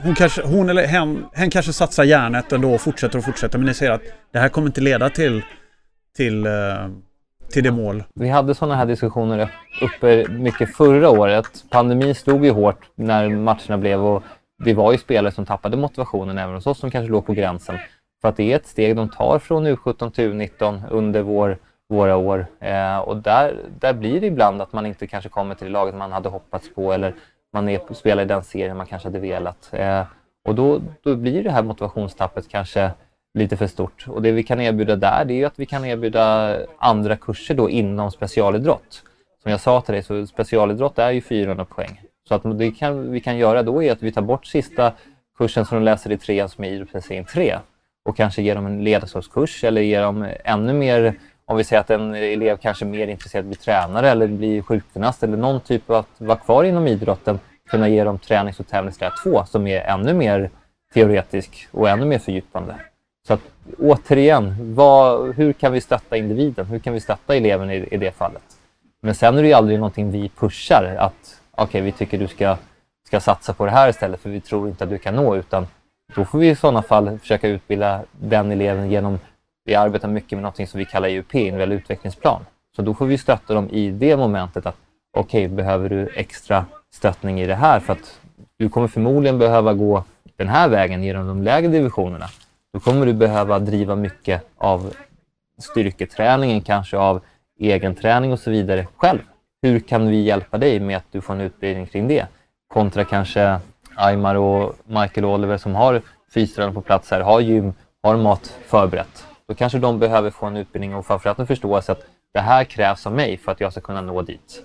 Hon, 0.02 0.14
kanske, 0.14 0.42
hon 0.42 0.68
eller 0.68 0.86
hen, 0.86 1.26
hen 1.32 1.50
kanske 1.50 1.72
satsar 1.72 2.04
järnet 2.04 2.52
ändå 2.52 2.74
och 2.74 2.80
fortsätter 2.80 3.18
och 3.18 3.24
fortsätter 3.24 3.58
men 3.58 3.66
ni 3.66 3.74
ser 3.74 3.90
att 3.90 4.02
det 4.32 4.38
här 4.38 4.48
kommer 4.48 4.66
inte 4.66 4.80
leda 4.80 5.10
till, 5.10 5.42
till, 6.16 6.46
eh, 6.46 6.52
till 7.52 7.64
det 7.64 7.70
mål. 7.70 8.04
Vi 8.14 8.28
hade 8.28 8.54
sådana 8.54 8.76
här 8.76 8.86
diskussioner 8.86 9.50
uppe 9.82 10.28
mycket 10.28 10.76
förra 10.76 11.10
året. 11.10 11.64
Pandemin 11.70 12.14
slog 12.14 12.44
ju 12.44 12.50
hårt 12.50 12.90
när 12.94 13.28
matcherna 13.28 13.78
blev 13.78 14.04
och 14.04 14.22
det 14.64 14.74
var 14.74 14.92
ju 14.92 14.98
spelare 14.98 15.32
som 15.32 15.46
tappade 15.46 15.76
motivationen 15.76 16.38
även 16.38 16.54
hos 16.54 16.66
oss 16.66 16.78
som 16.78 16.90
kanske 16.90 17.12
låg 17.12 17.26
på 17.26 17.32
gränsen. 17.32 17.78
För 18.20 18.28
att 18.28 18.36
det 18.36 18.52
är 18.52 18.56
ett 18.56 18.66
steg 18.66 18.96
de 18.96 19.08
tar 19.08 19.38
från 19.38 19.66
U17 19.66 20.10
till 20.10 20.32
U19 20.32 20.82
under 20.90 21.22
vår, 21.22 21.58
våra 21.88 22.16
år. 22.16 22.46
Eh, 22.60 22.98
och 22.98 23.16
där, 23.16 23.56
där 23.80 23.92
blir 23.92 24.20
det 24.20 24.26
ibland 24.26 24.62
att 24.62 24.72
man 24.72 24.86
inte 24.86 25.06
kanske 25.06 25.28
kommer 25.28 25.54
till 25.54 25.66
det 25.66 25.72
laget 25.72 25.94
man 25.94 26.12
hade 26.12 26.28
hoppats 26.28 26.74
på 26.74 26.92
eller 26.92 27.14
man 27.54 27.68
är, 27.68 27.94
spelar 27.94 28.22
i 28.22 28.26
den 28.26 28.44
serien 28.44 28.76
man 28.76 28.86
kanske 28.86 29.08
hade 29.08 29.18
velat. 29.18 29.70
Eh, 29.72 30.02
och 30.44 30.54
då, 30.54 30.80
då 31.02 31.16
blir 31.16 31.44
det 31.44 31.50
här 31.50 31.62
motivationstappet 31.62 32.48
kanske 32.48 32.90
lite 33.34 33.56
för 33.56 33.66
stort. 33.66 34.06
Och 34.08 34.22
det 34.22 34.32
vi 34.32 34.42
kan 34.42 34.60
erbjuda 34.60 34.96
där 34.96 35.24
det 35.24 35.42
är 35.42 35.46
att 35.46 35.58
vi 35.58 35.66
kan 35.66 35.84
erbjuda 35.84 36.56
andra 36.78 37.16
kurser 37.16 37.54
då 37.54 37.70
inom 37.70 38.10
specialidrott. 38.10 39.02
Som 39.42 39.50
jag 39.50 39.60
sa 39.60 39.80
till 39.80 39.94
dig 39.94 40.02
så 40.02 40.26
specialidrott 40.26 40.98
är 40.98 41.10
ju 41.10 41.20
400 41.20 41.64
poäng. 41.64 42.00
Så 42.28 42.34
att 42.34 42.58
det 42.58 42.70
kan, 42.70 43.12
vi 43.12 43.20
kan 43.20 43.36
göra 43.36 43.62
då 43.62 43.82
är 43.82 43.92
att 43.92 44.02
vi 44.02 44.12
tar 44.12 44.22
bort 44.22 44.46
sista 44.46 44.92
kursen 45.38 45.66
som 45.66 45.78
de 45.78 45.84
läser 45.84 46.12
i 46.12 46.18
trean 46.18 46.48
som 46.48 46.64
är 46.64 46.68
idrottsplacering 46.68 47.24
3 47.24 47.58
och 48.04 48.16
kanske 48.16 48.42
ger 48.42 48.54
dem 48.54 48.66
en 48.66 48.84
ledarskapskurs 48.84 49.64
eller 49.64 49.80
ger 49.80 50.02
dem 50.02 50.28
ännu 50.44 50.72
mer, 50.72 51.14
om 51.46 51.56
vi 51.56 51.64
säger 51.64 51.80
att 51.80 51.90
en 51.90 52.14
elev 52.14 52.56
kanske 52.56 52.84
är 52.84 52.86
mer 52.86 53.08
intresserad 53.08 53.44
av 53.44 53.46
att 53.46 53.56
bli 53.56 53.64
tränare 53.64 54.10
eller 54.10 54.26
bli 54.26 54.62
sjukgymnast 54.62 55.22
eller 55.22 55.36
någon 55.36 55.60
typ 55.60 55.90
av 55.90 55.96
att 55.96 56.20
vara 56.20 56.38
kvar 56.38 56.64
inom 56.64 56.86
idrotten, 56.86 57.40
kunna 57.68 57.88
ge 57.88 58.04
dem 58.04 58.18
tränings 58.18 58.60
och 58.60 58.68
tävlingslära 58.68 59.12
2 59.22 59.44
som 59.44 59.66
är 59.66 59.80
ännu 59.80 60.14
mer 60.14 60.50
teoretisk 60.94 61.68
och 61.70 61.88
ännu 61.88 62.04
mer 62.06 62.18
fördjupande. 62.18 62.74
Så 63.26 63.34
att, 63.34 63.40
återigen, 63.78 64.74
vad, 64.74 65.34
hur 65.34 65.52
kan 65.52 65.72
vi 65.72 65.80
stötta 65.80 66.16
individen? 66.16 66.66
Hur 66.66 66.78
kan 66.78 66.92
vi 66.92 67.00
stötta 67.00 67.36
eleven 67.36 67.70
i, 67.70 67.88
i 67.90 67.96
det 67.96 68.12
fallet? 68.12 68.42
Men 69.02 69.14
sen 69.14 69.38
är 69.38 69.42
det 69.42 69.48
ju 69.48 69.54
aldrig 69.54 69.78
någonting 69.78 70.10
vi 70.10 70.28
pushar 70.28 70.96
att 70.98 71.40
okej, 71.50 71.64
okay, 71.64 71.80
vi 71.80 71.92
tycker 71.92 72.18
du 72.18 72.28
ska, 72.28 72.56
ska 73.06 73.20
satsa 73.20 73.52
på 73.52 73.64
det 73.64 73.70
här 73.70 73.88
istället 73.88 74.20
för 74.20 74.30
vi 74.30 74.40
tror 74.40 74.68
inte 74.68 74.84
att 74.84 74.90
du 74.90 74.98
kan 74.98 75.16
nå 75.16 75.36
utan 75.36 75.66
då 76.14 76.24
får 76.24 76.38
vi 76.38 76.48
i 76.48 76.56
sådana 76.56 76.82
fall 76.82 77.18
försöka 77.18 77.48
utbilda 77.48 78.02
den 78.12 78.52
eleven 78.52 78.90
genom, 78.90 79.18
vi 79.64 79.74
arbetar 79.74 80.08
mycket 80.08 80.32
med 80.32 80.42
något 80.42 80.68
som 80.68 80.78
vi 80.78 80.84
kallar 80.84 81.08
IUP, 81.08 81.34
individuell 81.34 81.72
utvecklingsplan. 81.72 82.44
Så 82.76 82.82
då 82.82 82.94
får 82.94 83.06
vi 83.06 83.18
stötta 83.18 83.54
dem 83.54 83.68
i 83.70 83.90
det 83.90 84.16
momentet 84.16 84.66
att 84.66 84.76
okej, 85.16 85.46
okay, 85.46 85.56
behöver 85.56 85.88
du 85.88 86.08
extra 86.14 86.66
stöttning 86.92 87.40
i 87.40 87.46
det 87.46 87.54
här 87.54 87.80
för 87.80 87.92
att 87.92 88.20
du 88.58 88.68
kommer 88.68 88.88
förmodligen 88.88 89.38
behöva 89.38 89.74
gå 89.74 90.04
den 90.36 90.48
här 90.48 90.68
vägen 90.68 91.02
genom 91.02 91.26
de 91.26 91.42
lägre 91.42 91.68
divisionerna. 91.68 92.26
Då 92.72 92.80
kommer 92.80 93.06
du 93.06 93.12
behöva 93.12 93.58
driva 93.58 93.96
mycket 93.96 94.46
av 94.56 94.94
styrketräningen, 95.58 96.60
kanske 96.60 96.96
av 96.96 97.20
egenträning 97.58 98.32
och 98.32 98.38
så 98.38 98.50
vidare 98.50 98.86
själv. 98.96 99.18
Hur 99.62 99.80
kan 99.80 100.08
vi 100.08 100.22
hjälpa 100.22 100.58
dig 100.58 100.80
med 100.80 100.96
att 100.96 101.12
du 101.12 101.20
får 101.20 101.34
en 101.34 101.40
utbildning 101.40 101.86
kring 101.86 102.08
det? 102.08 102.26
Kontra 102.68 103.04
kanske 103.04 103.60
Aymar 103.94 104.34
och 104.34 104.74
Michael 104.84 105.24
Oliver 105.24 105.56
som 105.56 105.74
har 105.74 106.02
fystränare 106.34 106.74
på 106.74 106.80
plats 106.80 107.10
här, 107.10 107.20
har 107.20 107.40
gym, 107.40 107.72
har 108.02 108.16
mat 108.16 108.58
förberett. 108.66 109.26
Då 109.48 109.54
kanske 109.54 109.78
de 109.78 109.98
behöver 109.98 110.30
få 110.30 110.46
en 110.46 110.56
utbildning 110.56 110.94
och 110.94 111.06
framförallt 111.06 111.38
en 111.38 111.46
förståelse 111.46 111.92
att 111.92 112.06
det 112.32 112.40
här 112.40 112.64
krävs 112.64 113.06
av 113.06 113.12
mig 113.12 113.36
för 113.36 113.52
att 113.52 113.60
jag 113.60 113.72
ska 113.72 113.80
kunna 113.80 114.00
nå 114.00 114.22
dit. 114.22 114.62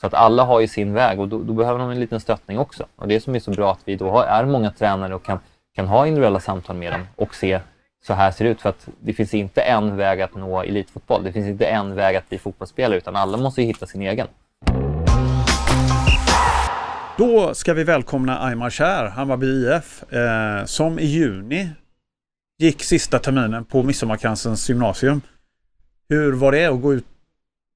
Så 0.00 0.06
att 0.06 0.14
alla 0.14 0.44
har 0.44 0.60
ju 0.60 0.68
sin 0.68 0.94
väg 0.94 1.20
och 1.20 1.28
då, 1.28 1.38
då 1.42 1.52
behöver 1.52 1.78
de 1.78 1.90
en 1.90 2.00
liten 2.00 2.20
stöttning 2.20 2.58
också. 2.58 2.86
Och 2.96 3.08
det 3.08 3.20
som 3.20 3.34
är 3.34 3.40
så 3.40 3.50
bra 3.50 3.72
att 3.72 3.80
vi 3.84 3.96
då 3.96 4.10
har, 4.10 4.24
är 4.24 4.44
många 4.44 4.70
tränare 4.70 5.14
och 5.14 5.24
kan, 5.24 5.38
kan 5.74 5.88
ha 5.88 6.06
individuella 6.06 6.40
samtal 6.40 6.76
med 6.76 6.92
dem 6.92 7.06
och 7.16 7.34
se 7.34 7.60
så 8.06 8.14
här 8.14 8.30
ser 8.30 8.44
det 8.44 8.50
ut. 8.50 8.60
För 8.60 8.68
att 8.68 8.88
det 9.00 9.12
finns 9.12 9.34
inte 9.34 9.60
en 9.60 9.96
väg 9.96 10.20
att 10.20 10.34
nå 10.34 10.62
elitfotboll. 10.62 11.24
Det 11.24 11.32
finns 11.32 11.46
inte 11.46 11.66
en 11.66 11.94
väg 11.94 12.16
att 12.16 12.28
bli 12.28 12.38
fotbollsspelare 12.38 12.98
utan 12.98 13.16
alla 13.16 13.36
måste 13.36 13.62
hitta 13.62 13.86
sin 13.86 14.02
egen. 14.02 14.26
Då 17.18 17.54
ska 17.54 17.74
vi 17.74 17.84
välkomna 17.84 18.40
Aymar 18.40 18.70
Kär, 18.70 19.06
Hammarby 19.06 19.76
IF, 19.76 20.12
eh, 20.12 20.64
som 20.64 20.98
i 20.98 21.04
juni 21.04 21.68
gick 22.60 22.82
sista 22.82 23.18
terminen 23.18 23.64
på 23.64 23.82
Midsommarkransens 23.82 24.68
gymnasium. 24.68 25.20
Hur 26.08 26.32
var 26.32 26.52
det 26.52 26.66
att 26.66 26.82
gå 26.82 26.94
ut 26.94 27.04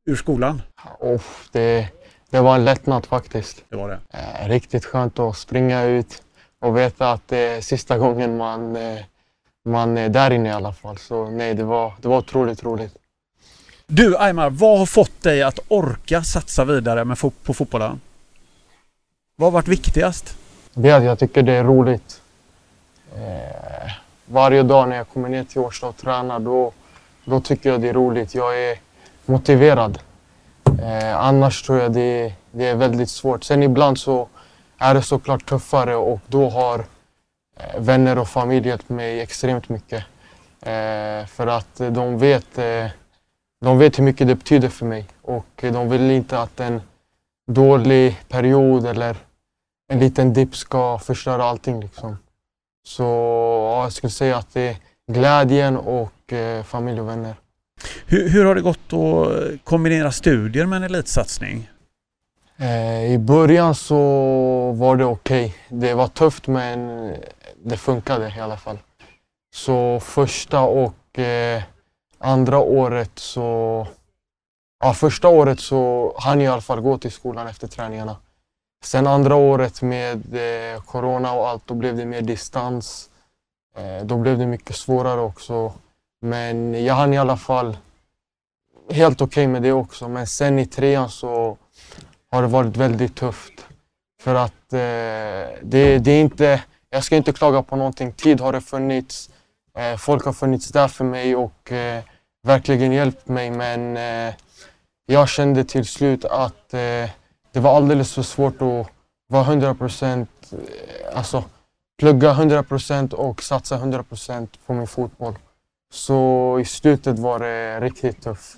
ur 0.06 0.16
skolan? 0.16 0.62
Oh, 1.00 1.22
det, 1.52 1.88
det 2.30 2.40
var 2.40 2.54
en 2.54 2.64
lättnad 2.64 3.06
faktiskt. 3.06 3.64
Det 3.68 3.76
var 3.76 3.88
det? 3.88 3.98
Eh, 4.10 4.48
riktigt 4.48 4.84
skönt 4.84 5.18
att 5.18 5.36
springa 5.36 5.84
ut 5.84 6.22
och 6.60 6.76
veta 6.76 7.12
att 7.12 7.28
det 7.28 7.38
är 7.38 7.60
sista 7.60 7.98
gången 7.98 8.36
man, 8.36 8.76
eh, 8.76 8.98
man 9.64 9.98
är 9.98 10.08
där 10.08 10.30
inne 10.30 10.48
i 10.48 10.52
alla 10.52 10.72
fall. 10.72 10.98
Så 10.98 11.30
nej, 11.30 11.54
det 11.54 11.64
var, 11.64 11.92
det 12.00 12.08
var 12.08 12.18
otroligt 12.18 12.64
roligt. 12.64 12.94
Du 13.86 14.16
Aymar, 14.16 14.50
vad 14.50 14.78
har 14.78 14.86
fått 14.86 15.22
dig 15.22 15.42
att 15.42 15.58
orka 15.68 16.22
satsa 16.22 16.64
vidare 16.64 17.04
med 17.04 17.18
fo 17.18 17.30
på 17.30 17.54
fotbollen? 17.54 18.00
Vad 19.36 19.46
har 19.46 19.52
varit 19.52 19.68
viktigast? 19.68 20.36
Det 20.74 20.90
är 20.90 20.96
att 20.96 21.04
jag 21.04 21.18
tycker 21.18 21.42
det 21.42 21.52
är 21.52 21.64
roligt. 21.64 22.20
Eh, 23.16 24.03
varje 24.26 24.62
dag 24.62 24.88
när 24.88 24.96
jag 24.96 25.08
kommer 25.08 25.28
ner 25.28 25.44
till 25.44 25.60
Årsta 25.60 25.86
och 25.86 25.96
tränar 25.96 26.40
då, 26.40 26.72
då 27.24 27.40
tycker 27.40 27.70
jag 27.70 27.80
det 27.80 27.88
är 27.88 27.92
roligt. 27.92 28.34
Jag 28.34 28.62
är 28.62 28.78
motiverad. 29.26 29.98
Eh, 30.82 31.16
annars 31.16 31.62
tror 31.62 31.78
jag 31.78 31.92
det, 31.92 32.34
det 32.50 32.68
är 32.68 32.74
väldigt 32.74 33.10
svårt. 33.10 33.44
Sen 33.44 33.62
ibland 33.62 33.98
så 33.98 34.28
är 34.78 34.94
det 34.94 35.02
såklart 35.02 35.46
tuffare 35.46 35.96
och 35.96 36.20
då 36.26 36.48
har 36.48 36.78
eh, 37.56 37.80
vänner 37.80 38.18
och 38.18 38.28
familj 38.28 38.68
hjälpt 38.68 38.88
mig 38.88 39.20
extremt 39.20 39.68
mycket. 39.68 40.04
Eh, 40.60 41.26
för 41.26 41.46
att 41.46 41.76
de 41.76 42.18
vet, 42.18 42.58
eh, 42.58 42.86
de 43.60 43.78
vet 43.78 43.98
hur 43.98 44.04
mycket 44.04 44.28
det 44.28 44.34
betyder 44.34 44.68
för 44.68 44.86
mig 44.86 45.06
och 45.22 45.46
de 45.60 45.88
vill 45.88 46.10
inte 46.10 46.38
att 46.38 46.60
en 46.60 46.82
dålig 47.46 48.20
period 48.28 48.86
eller 48.86 49.16
en 49.88 49.98
liten 49.98 50.32
dipp 50.32 50.56
ska 50.56 50.98
förstöra 50.98 51.44
allting. 51.44 51.80
Liksom. 51.80 52.16
Så 52.86 53.02
ja, 53.02 53.82
jag 53.82 53.92
skulle 53.92 54.10
säga 54.10 54.36
att 54.36 54.54
det 54.54 54.60
är 54.60 54.76
glädjen 55.12 55.76
och 55.76 56.32
eh, 56.32 56.62
familj 56.62 57.00
och 57.00 57.08
vänner. 57.08 57.34
Hur, 58.06 58.28
hur, 58.28 58.44
har 58.44 58.54
det 58.54 58.60
gått 58.60 58.92
att 58.92 59.64
kombinera 59.64 60.12
studier 60.12 60.66
med 60.66 60.76
en 60.76 60.82
elitsatsning? 60.82 61.70
Eh, 62.56 63.12
I 63.12 63.18
början 63.18 63.74
så 63.74 63.96
var 64.72 64.96
det 64.96 65.04
okej. 65.04 65.46
Okay. 65.46 65.78
Det 65.78 65.94
var 65.94 66.08
tufft 66.08 66.46
men 66.46 67.10
det 67.64 67.76
funkade 67.76 68.34
i 68.36 68.40
alla 68.40 68.56
fall. 68.56 68.78
Så 69.54 70.00
första 70.00 70.60
och 70.60 71.18
eh, 71.18 71.62
andra 72.18 72.58
året 72.58 73.10
så... 73.14 73.86
Ja, 74.84 74.94
första 74.94 75.28
året 75.28 75.60
så 75.60 76.12
hann 76.18 76.40
jag 76.40 76.50
i 76.50 76.52
alla 76.52 76.62
fall 76.62 76.80
gå 76.80 76.98
till 76.98 77.12
skolan 77.12 77.46
efter 77.46 77.68
träningarna. 77.68 78.16
Sen 78.84 79.06
andra 79.06 79.34
året 79.34 79.82
med 79.82 80.34
eh, 80.34 80.82
corona 80.82 81.32
och 81.32 81.48
allt, 81.48 81.66
då 81.66 81.74
blev 81.74 81.96
det 81.96 82.06
mer 82.06 82.22
distans. 82.22 83.10
Eh, 83.76 84.06
då 84.06 84.16
blev 84.16 84.38
det 84.38 84.46
mycket 84.46 84.76
svårare 84.76 85.20
också. 85.20 85.72
Men 86.20 86.84
jag 86.84 86.94
hann 86.94 87.14
i 87.14 87.18
alla 87.18 87.36
fall 87.36 87.76
helt 88.90 89.20
okej 89.20 89.26
okay 89.42 89.48
med 89.48 89.62
det 89.62 89.72
också. 89.72 90.08
Men 90.08 90.26
sen 90.26 90.58
i 90.58 90.66
trean 90.66 91.10
så 91.10 91.56
har 92.30 92.42
det 92.42 92.48
varit 92.48 92.76
väldigt 92.76 93.16
tufft. 93.16 93.66
För 94.22 94.34
att 94.34 94.72
eh, 94.72 94.78
det, 95.62 95.98
det, 95.98 96.10
är 96.10 96.20
inte, 96.20 96.62
jag 96.90 97.04
ska 97.04 97.16
inte 97.16 97.32
klaga 97.32 97.62
på 97.62 97.76
någonting. 97.76 98.12
Tid 98.12 98.40
har 98.40 98.52
det 98.52 98.60
funnits. 98.60 99.30
Eh, 99.78 99.96
folk 99.96 100.24
har 100.24 100.32
funnits 100.32 100.68
där 100.68 100.88
för 100.88 101.04
mig 101.04 101.36
och 101.36 101.72
eh, 101.72 102.02
verkligen 102.42 102.92
hjälpt 102.92 103.28
mig. 103.28 103.50
Men 103.50 103.96
eh, 103.96 104.34
jag 105.06 105.28
kände 105.28 105.64
till 105.64 105.84
slut 105.84 106.24
att 106.24 106.74
eh, 106.74 107.10
det 107.54 107.60
var 107.60 107.76
alldeles 107.76 108.14
för 108.14 108.22
svårt 108.22 108.62
att 108.62 108.86
vara 109.28 109.44
100 109.44 109.74
procent, 109.74 110.30
eh, 110.52 111.18
alltså 111.18 111.44
plugga 111.98 112.30
100 112.30 112.62
procent 112.62 113.12
och 113.12 113.42
satsa 113.42 113.76
100 113.76 114.02
procent 114.02 114.58
på 114.66 114.74
min 114.74 114.86
fotboll. 114.86 115.34
Så 115.92 116.58
i 116.60 116.64
slutet 116.64 117.18
var 117.18 117.38
det 117.38 117.80
riktigt 117.80 118.22
tufft. 118.22 118.56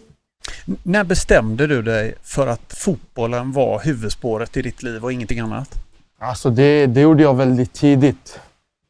När 0.83 1.05
bestämde 1.05 1.67
du 1.67 1.83
dig 1.83 2.15
för 2.23 2.47
att 2.47 2.75
fotbollen 2.79 3.53
var 3.53 3.81
huvudspåret 3.81 4.57
i 4.57 4.63
ditt 4.63 4.83
liv 4.83 5.05
och 5.05 5.13
ingenting 5.13 5.41
annat? 5.41 5.71
Alltså 6.19 6.51
det, 6.51 6.87
det 6.87 7.01
gjorde 7.01 7.23
jag 7.23 7.35
väldigt 7.35 7.73
tidigt. 7.73 8.41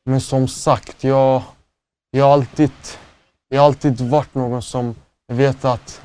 Men 0.05 0.21
som 0.21 0.49
sagt, 0.49 1.05
jag, 1.05 1.43
jag, 2.11 2.25
har 2.25 2.33
alltid, 2.33 2.71
jag 3.49 3.61
har 3.61 3.67
alltid 3.67 4.01
varit 4.01 4.35
någon 4.35 4.63
som 4.63 4.95
vet 5.29 5.65
att 5.65 6.01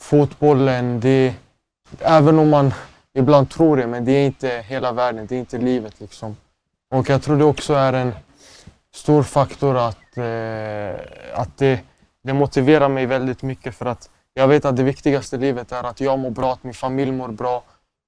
fotbollen, 0.00 1.00
det, 1.00 1.34
även 2.00 2.38
om 2.38 2.50
man 2.50 2.72
ibland 3.18 3.50
tror 3.50 3.76
det, 3.76 3.86
men 3.86 4.04
det 4.04 4.12
är 4.12 4.26
inte 4.26 4.64
hela 4.66 4.92
världen, 4.92 5.26
det 5.26 5.34
är 5.34 5.38
inte 5.38 5.58
livet 5.58 6.00
liksom. 6.00 6.36
Och 6.90 7.10
jag 7.10 7.22
tror 7.22 7.36
det 7.36 7.44
också 7.44 7.74
är 7.74 7.92
en 7.92 8.12
stor 8.94 9.22
faktor 9.22 9.76
att, 9.76 10.16
eh, 10.16 11.40
att 11.40 11.56
det, 11.56 11.80
det 12.22 12.32
motiverar 12.32 12.88
mig 12.88 13.06
väldigt 13.06 13.42
mycket 13.42 13.74
för 13.74 13.86
att 13.86 14.10
jag 14.34 14.48
vet 14.48 14.64
att 14.64 14.76
det 14.76 14.82
viktigaste 14.82 15.36
i 15.36 15.38
livet 15.38 15.72
är 15.72 15.84
att 15.84 16.00
jag 16.00 16.18
mår 16.18 16.30
bra, 16.30 16.52
att 16.52 16.64
min 16.64 16.74
familj 16.74 17.12
mår 17.12 17.28
bra 17.28 17.62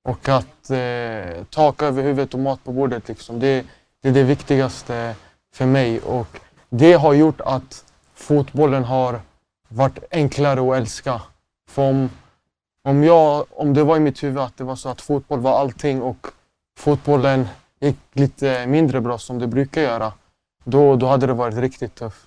och 0.04 0.28
att 0.28 0.70
eh, 0.70 1.44
tak 1.50 1.82
över 1.82 2.02
huvudet 2.02 2.34
och 2.34 2.40
mat 2.40 2.64
på 2.64 2.72
bordet. 2.72 3.08
Liksom. 3.08 3.40
Det, 3.40 3.64
det 4.02 4.08
är 4.08 4.12
det 4.12 4.22
viktigaste 4.22 5.14
för 5.52 5.66
mig 5.66 6.00
och 6.00 6.40
det 6.68 6.92
har 6.92 7.12
gjort 7.12 7.40
att 7.40 7.84
fotbollen 8.14 8.84
har 8.84 9.20
varit 9.68 9.98
enklare 10.10 10.60
att 10.60 10.76
älska. 10.76 11.22
För 11.70 11.82
om, 11.82 12.10
om, 12.82 13.04
jag, 13.04 13.46
om 13.50 13.74
det 13.74 13.84
var 13.84 13.96
i 13.96 14.00
mitt 14.00 14.22
huvud 14.22 14.38
att 14.38 14.56
det 14.56 14.64
var 14.64 14.76
så 14.76 14.88
att 14.88 15.00
fotboll 15.00 15.40
var 15.40 15.60
allting 15.60 16.02
och 16.02 16.26
fotbollen 16.78 17.48
gick 17.80 17.96
lite 18.12 18.66
mindre 18.66 19.00
bra 19.00 19.18
som 19.18 19.38
det 19.38 19.46
brukar 19.46 19.82
göra, 19.82 20.12
då, 20.64 20.96
då 20.96 21.06
hade 21.06 21.26
det 21.26 21.32
varit 21.32 21.54
riktigt 21.54 21.94
tufft. 21.94 22.26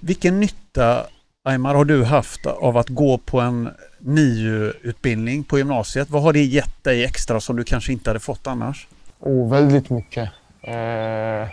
Vilken 0.00 0.40
nytta 0.40 1.06
Aymar, 1.48 1.74
har 1.74 1.84
du 1.84 2.04
haft 2.04 2.46
av 2.46 2.76
att 2.76 2.88
gå 2.88 3.18
på 3.18 3.40
en 3.40 3.70
NIU-utbildning 3.98 5.44
på 5.44 5.58
gymnasiet? 5.58 6.10
Vad 6.10 6.22
har 6.22 6.32
det 6.32 6.44
gett 6.44 6.84
dig 6.84 7.04
extra 7.04 7.40
som 7.40 7.56
du 7.56 7.64
kanske 7.64 7.92
inte 7.92 8.10
hade 8.10 8.20
fått 8.20 8.46
annars? 8.46 8.88
Oh, 9.20 9.50
väldigt 9.50 9.90
mycket. 9.90 10.30
Eh, 10.62 11.48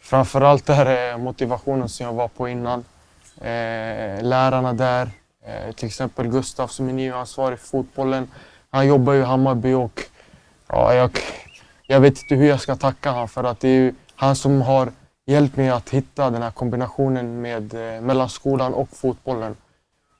framförallt 0.00 0.66
det 0.66 0.74
här 0.74 1.18
motivationen 1.18 1.88
som 1.88 2.06
jag 2.06 2.12
var 2.12 2.28
på 2.28 2.48
innan. 2.48 2.84
Eh, 3.40 4.22
lärarna 4.22 4.72
där, 4.72 5.10
eh, 5.46 5.72
till 5.72 5.86
exempel 5.86 6.28
Gustav 6.28 6.66
som 6.66 6.88
är 6.88 6.92
ny 6.92 7.10
ansvarig 7.10 7.58
för 7.58 7.66
fotbollen. 7.66 8.28
Han 8.70 8.86
jobbar 8.86 9.12
ju 9.12 9.20
i 9.20 9.24
Hammarby 9.24 9.72
och 9.72 10.00
ja, 10.68 10.94
jag, 10.94 11.10
jag 11.86 12.00
vet 12.00 12.22
inte 12.22 12.34
hur 12.34 12.48
jag 12.48 12.60
ska 12.60 12.76
tacka 12.76 13.10
honom 13.10 13.28
för 13.28 13.44
att 13.44 13.60
det 13.60 13.68
är 13.68 13.94
han 14.16 14.36
som 14.36 14.62
har 14.62 14.92
hjälpt 15.26 15.56
mig 15.56 15.70
att 15.70 15.90
hitta 15.90 16.30
den 16.30 16.42
här 16.42 16.50
kombinationen 16.50 17.40
med, 17.40 17.74
eh, 17.74 18.00
mellan 18.00 18.28
skolan 18.28 18.74
och 18.74 18.88
fotbollen. 18.92 19.56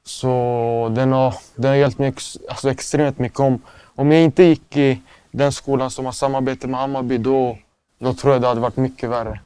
Så 0.04 0.92
den 0.96 1.12
har, 1.12 1.34
den 1.56 1.70
har 1.70 1.76
hjälpt 1.76 1.98
mig 1.98 2.08
ex, 2.08 2.38
alltså 2.48 2.70
extremt 2.70 3.18
mycket. 3.18 3.40
Om, 3.40 3.62
om 3.94 4.12
jag 4.12 4.22
inte 4.22 4.42
gick 4.42 4.76
i 4.76 5.00
den 5.30 5.52
skolan 5.52 5.90
som 5.90 6.04
har 6.04 6.12
samarbete 6.12 6.66
med 6.66 6.80
Hammarby 6.80 7.18
då, 7.18 7.58
då 7.98 8.14
tror 8.14 8.32
jag 8.32 8.42
det 8.42 8.48
hade 8.48 8.60
varit 8.60 8.76
mycket 8.76 9.10
värre. 9.10 9.40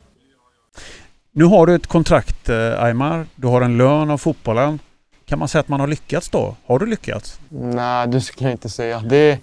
Nu 1.33 1.45
har 1.45 1.67
du 1.67 1.75
ett 1.75 1.87
kontrakt 1.87 2.49
eh, 2.49 2.83
Aymar. 2.83 3.27
Du 3.35 3.47
har 3.47 3.61
en 3.61 3.77
lön 3.77 4.11
av 4.11 4.19
fotbollen. 4.19 4.79
Kan 5.27 5.39
man 5.39 5.49
säga 5.49 5.61
att 5.61 5.69
man 5.69 5.81
har 5.81 5.87
lyckats 5.87 6.29
då? 6.29 6.57
Har 6.67 6.79
du 6.79 6.87
lyckats? 6.87 7.41
Nej, 7.49 8.09
det 8.09 8.21
skulle 8.21 8.49
jag 8.49 8.55
inte 8.55 8.69
säga. 8.69 9.01
Det, 9.01 9.39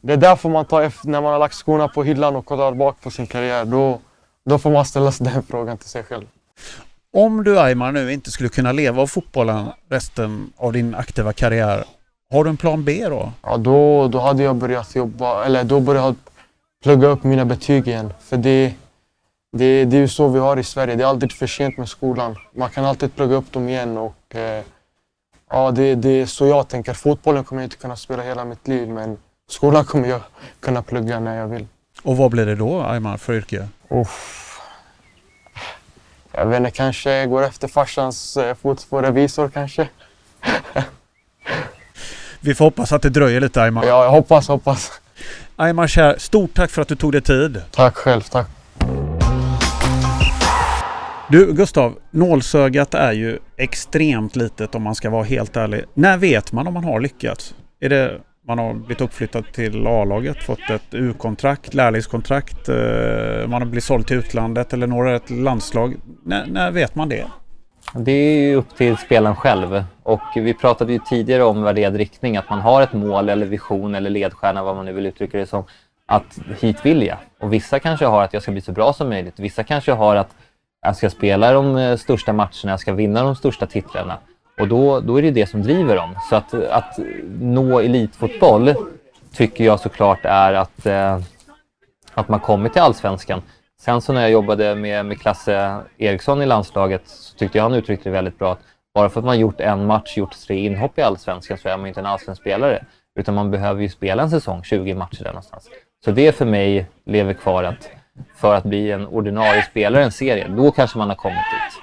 det 0.00 0.12
är 0.12 0.16
därför 0.16 0.48
man 0.48 0.64
tar 0.64 0.82
efter, 0.82 1.08
när 1.08 1.20
man 1.20 1.32
har 1.32 1.38
lagt 1.38 1.54
skorna 1.54 1.88
på 1.88 2.04
hyllan 2.04 2.36
och 2.36 2.46
kollar 2.46 2.72
bak 2.72 3.00
på 3.00 3.10
sin 3.10 3.26
karriär. 3.26 3.64
Då, 3.64 4.00
då 4.44 4.58
får 4.58 4.70
man 4.70 4.84
ställa 4.84 5.12
sig 5.12 5.26
den 5.26 5.42
frågan 5.42 5.78
till 5.78 5.88
sig 5.88 6.02
själv. 6.02 6.24
Om 7.12 7.44
du 7.44 7.60
Aymar 7.60 7.92
nu 7.92 8.12
inte 8.12 8.30
skulle 8.30 8.48
kunna 8.48 8.72
leva 8.72 9.02
av 9.02 9.06
fotbollen 9.06 9.66
resten 9.88 10.52
av 10.56 10.72
din 10.72 10.94
aktiva 10.94 11.32
karriär, 11.32 11.84
har 12.30 12.44
du 12.44 12.50
en 12.50 12.56
plan 12.56 12.84
B 12.84 13.06
då? 13.08 13.32
Ja, 13.42 13.56
då, 13.56 14.08
då 14.08 14.20
hade 14.20 14.42
jag 14.42 14.56
börjat 14.56 14.94
jobba, 14.94 15.44
eller 15.44 15.64
då 15.64 15.80
började 15.80 16.06
jag 16.06 16.16
plugga 16.82 17.08
upp 17.08 17.24
mina 17.24 17.44
betyg 17.44 17.88
igen. 17.88 18.12
För 18.20 18.36
det, 18.36 18.74
det, 19.56 19.84
det 19.84 19.96
är 19.96 20.00
ju 20.00 20.08
så 20.08 20.28
vi 20.28 20.38
har 20.38 20.56
i 20.56 20.64
Sverige, 20.64 20.94
det 20.94 21.02
är 21.02 21.08
aldrig 21.08 21.32
för 21.32 21.46
sent 21.46 21.78
med 21.78 21.88
skolan. 21.88 22.36
Man 22.54 22.70
kan 22.70 22.84
alltid 22.84 23.14
plugga 23.14 23.36
upp 23.36 23.52
dem 23.52 23.68
igen 23.68 23.98
och 23.98 24.34
eh, 24.36 24.64
ja, 25.50 25.70
det, 25.70 25.94
det 25.94 26.08
är 26.08 26.26
så 26.26 26.46
jag 26.46 26.68
tänker. 26.68 26.94
Fotbollen 26.94 27.44
kommer 27.44 27.62
jag 27.62 27.66
inte 27.66 27.76
kunna 27.76 27.96
spela 27.96 28.22
hela 28.22 28.44
mitt 28.44 28.68
liv 28.68 28.88
men 28.88 29.18
skolan 29.48 29.84
kommer 29.84 30.08
jag 30.08 30.20
kunna 30.60 30.82
plugga 30.82 31.20
när 31.20 31.38
jag 31.38 31.46
vill. 31.48 31.66
Och 32.02 32.16
vad 32.16 32.30
blir 32.30 32.46
det 32.46 32.54
då, 32.54 32.82
Aymar, 32.82 33.16
för 33.16 33.34
yrke? 33.34 33.68
Uff. 33.88 34.42
Jag 36.32 36.46
vet 36.46 36.58
inte, 36.58 36.70
kanske 36.70 37.26
går 37.26 37.42
efter 37.42 37.68
farsans 37.68 38.36
eh, 38.36 38.54
fotspår, 38.54 39.02
revisor 39.02 39.48
kanske. 39.48 39.88
Vi 42.40 42.54
får 42.54 42.64
hoppas 42.64 42.92
att 42.92 43.02
det 43.02 43.10
dröjer 43.10 43.40
lite 43.40 43.62
Aymar. 43.62 43.84
Ja, 43.84 44.04
jag 44.04 44.10
hoppas, 44.10 44.48
hoppas. 44.48 44.92
Aymar 45.56 45.86
Kär, 45.86 46.16
stort 46.18 46.54
tack 46.54 46.70
för 46.70 46.82
att 46.82 46.88
du 46.88 46.96
tog 46.96 47.12
dig 47.12 47.20
tid. 47.20 47.62
Tack 47.70 47.96
själv, 47.96 48.20
tack. 48.20 48.46
Du 51.30 51.52
Gustav, 51.52 51.98
nålsögat 52.10 52.94
är 52.94 53.12
ju 53.12 53.38
extremt 53.56 54.36
litet 54.36 54.74
om 54.74 54.82
man 54.82 54.94
ska 54.94 55.10
vara 55.10 55.22
helt 55.22 55.56
ärlig. 55.56 55.84
När 55.94 56.16
vet 56.16 56.52
man 56.52 56.66
om 56.66 56.74
man 56.74 56.84
har 56.84 57.00
lyckats? 57.00 57.54
Är 57.80 57.88
det 57.88 58.20
man 58.46 58.58
har 58.58 58.74
blivit 58.74 59.00
uppflyttad 59.00 59.44
till 59.52 59.86
A-laget, 59.86 60.42
fått 60.42 60.70
ett 60.70 60.94
U-kontrakt, 60.94 61.74
lärlingskontrakt, 61.74 62.68
eh, 62.68 63.48
man 63.48 63.62
har 63.62 63.64
blivit 63.64 63.84
såld 63.84 64.06
till 64.06 64.16
utlandet 64.16 64.72
eller 64.72 64.86
några 64.86 65.16
ett 65.16 65.30
landslag. 65.30 65.96
När, 66.24 66.46
när 66.46 66.70
vet 66.70 66.94
man 66.94 67.08
det? 67.08 67.26
Det 67.94 68.12
är 68.12 68.48
ju 68.48 68.54
upp 68.54 68.76
till 68.76 68.96
spelaren 68.96 69.36
själv. 69.36 69.84
Och 70.02 70.20
vi 70.36 70.54
pratade 70.54 70.92
ju 70.92 70.98
tidigare 70.98 71.44
om 71.44 71.62
värderad 71.62 71.96
riktning, 71.96 72.36
att 72.36 72.50
man 72.50 72.60
har 72.60 72.82
ett 72.82 72.92
mål 72.92 73.28
eller 73.28 73.46
vision 73.46 73.94
eller 73.94 74.10
ledstjärna, 74.10 74.62
vad 74.62 74.76
man 74.76 74.84
nu 74.84 74.92
vill 74.92 75.06
uttrycka 75.06 75.38
det 75.38 75.46
som, 75.46 75.64
att 76.06 76.38
hit 76.60 76.76
vill 76.82 77.02
jag. 77.02 77.18
Och 77.40 77.52
vissa 77.52 77.78
kanske 77.78 78.06
har 78.06 78.22
att 78.22 78.32
jag 78.32 78.42
ska 78.42 78.52
bli 78.52 78.60
så 78.60 78.72
bra 78.72 78.92
som 78.92 79.08
möjligt. 79.08 79.40
Vissa 79.40 79.64
kanske 79.64 79.92
har 79.92 80.16
att 80.16 80.36
jag 80.86 80.96
ska 80.96 81.10
spela 81.10 81.52
de 81.52 81.76
eh, 81.76 81.96
största 81.96 82.32
matcherna, 82.32 82.50
jag 82.64 82.80
ska 82.80 82.92
vinna 82.92 83.22
de 83.22 83.36
största 83.36 83.66
titlarna. 83.66 84.18
Och 84.60 84.68
då, 84.68 85.00
då 85.00 85.18
är 85.18 85.22
det 85.22 85.30
det 85.30 85.46
som 85.46 85.62
driver 85.62 85.96
dem. 85.96 86.18
Så 86.30 86.36
att, 86.36 86.54
att 86.54 86.98
nå 87.40 87.80
elitfotboll 87.80 88.74
tycker 89.32 89.64
jag 89.64 89.80
såklart 89.80 90.20
är 90.22 90.52
att, 90.52 90.86
eh, 90.86 91.20
att 92.14 92.28
man 92.28 92.40
kommer 92.40 92.68
till 92.68 92.82
allsvenskan. 92.82 93.42
Sen 93.80 94.00
så 94.00 94.12
när 94.12 94.20
jag 94.20 94.30
jobbade 94.30 94.74
med, 94.74 95.06
med 95.06 95.20
Klasse 95.20 95.80
Eriksson 95.98 96.42
i 96.42 96.46
landslaget 96.46 97.02
så 97.08 97.36
tyckte 97.36 97.58
jag 97.58 97.62
han 97.62 97.74
uttryckte 97.74 98.08
det 98.08 98.12
väldigt 98.12 98.38
bra 98.38 98.52
att 98.52 98.60
bara 98.94 99.08
för 99.08 99.20
att 99.20 99.26
man 99.26 99.38
gjort 99.38 99.60
en 99.60 99.86
match, 99.86 100.16
gjort 100.16 100.36
tre 100.46 100.66
inhopp 100.66 100.98
i 100.98 101.02
allsvenskan 101.02 101.58
så 101.58 101.68
är 101.68 101.76
man 101.76 101.86
inte 101.86 102.00
en 102.00 102.06
allsvensk 102.06 102.42
spelare. 102.42 102.84
Utan 103.18 103.34
man 103.34 103.50
behöver 103.50 103.82
ju 103.82 103.88
spela 103.88 104.22
en 104.22 104.30
säsong, 104.30 104.62
20 104.64 104.94
matcher 104.94 105.24
där 105.24 105.30
någonstans. 105.30 105.70
Så 106.04 106.10
det 106.10 106.32
för 106.32 106.44
mig 106.44 106.86
lever 107.04 107.32
kvar 107.32 107.64
att 107.64 107.90
för 108.36 108.54
att 108.54 108.64
bli 108.64 108.90
en 108.90 109.06
ordinarie 109.06 109.62
spelare 109.62 110.02
i 110.02 110.04
en 110.04 110.12
serie, 110.12 110.48
då 110.48 110.70
kanske 110.70 110.98
man 110.98 111.08
har 111.08 111.16
kommit 111.16 111.36
dit. 111.36 111.82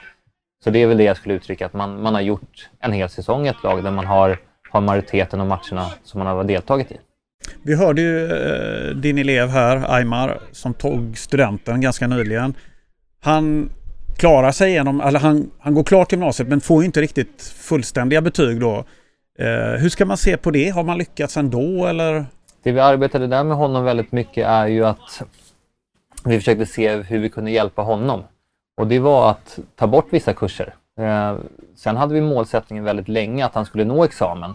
Så 0.63 0.69
det 0.69 0.80
är 0.80 0.88
väl 0.88 0.98
det 0.98 1.04
jag 1.04 1.17
skulle 1.17 1.36
uttrycka, 1.36 1.65
att 1.65 1.74
man, 1.74 2.02
man 2.02 2.13
har 2.13 2.22
gjort 2.22 2.69
en 2.80 2.91
hel 2.91 3.10
säsong 3.10 3.46
i 3.46 3.50
ett 3.50 3.63
lag 3.63 3.84
där 3.84 3.91
man 3.91 4.06
har, 4.06 4.38
har 4.69 4.82
majoriteten 4.82 5.41
av 5.41 5.48
matcherna 5.48 5.89
som 6.04 6.19
man 6.19 6.28
har 6.28 6.43
deltagit 6.43 6.91
i. 6.91 6.98
Vi 7.63 7.76
hörde 7.76 8.02
ju 8.02 8.32
eh, 8.32 8.96
din 8.96 9.17
elev 9.17 9.50
här, 9.50 9.96
Aymar, 9.96 10.39
som 10.52 10.74
tog 10.74 11.17
studenten 11.17 11.82
ganska 11.82 12.08
nyligen. 12.08 12.54
Han 13.22 13.69
klarar 14.17 14.52
sig 14.52 14.69
igenom, 14.69 15.02
eller 15.02 15.19
han, 15.19 15.52
han 15.60 15.74
går 15.74 15.84
klart 15.84 16.12
gymnasiet 16.12 16.50
men 16.50 16.62
får 16.62 16.84
inte 16.84 17.02
riktigt 17.02 17.54
fullständiga 17.58 18.22
betyg 18.22 18.60
då. 18.60 18.86
Eh, 19.39 19.80
hur 19.80 19.89
ska 19.89 20.06
man 20.06 20.17
se 20.17 20.38
på 20.38 20.52
det? 20.52 20.69
Har 20.69 20.84
man 20.84 20.98
lyckats 20.98 21.38
ändå 21.38 21.86
eller? 21.86 22.26
det 22.63 22.72
vi 22.72 22.80
arbetade 22.80 23.28
där 23.28 23.43
med 23.43 23.58
honom 23.58 23.84
väldigt 23.84 24.12
mycket 24.12 24.48
är 24.48 24.67
ju 24.67 24.86
att 24.86 25.22
vi 26.25 26.38
försökte 26.38 26.65
se 26.65 26.95
hur 26.95 27.19
vi 27.19 27.29
kunde 27.29 27.51
hjälpa 27.51 27.81
honom. 27.81 28.23
Och 28.77 28.88
det 28.88 28.99
var 28.99 29.29
att 29.29 29.59
ta 29.75 29.88
bort 29.88 30.07
vissa 30.09 30.33
kurser. 30.33 30.75
Eh, 30.99 31.36
sen 31.75 31.97
hade 31.97 32.13
vi 32.13 32.21
målsättningen 32.21 32.83
väldigt 32.83 33.07
länge 33.07 33.45
att 33.45 33.55
han 33.55 33.65
skulle 33.65 33.86
nå 33.86 34.03
examen. 34.03 34.51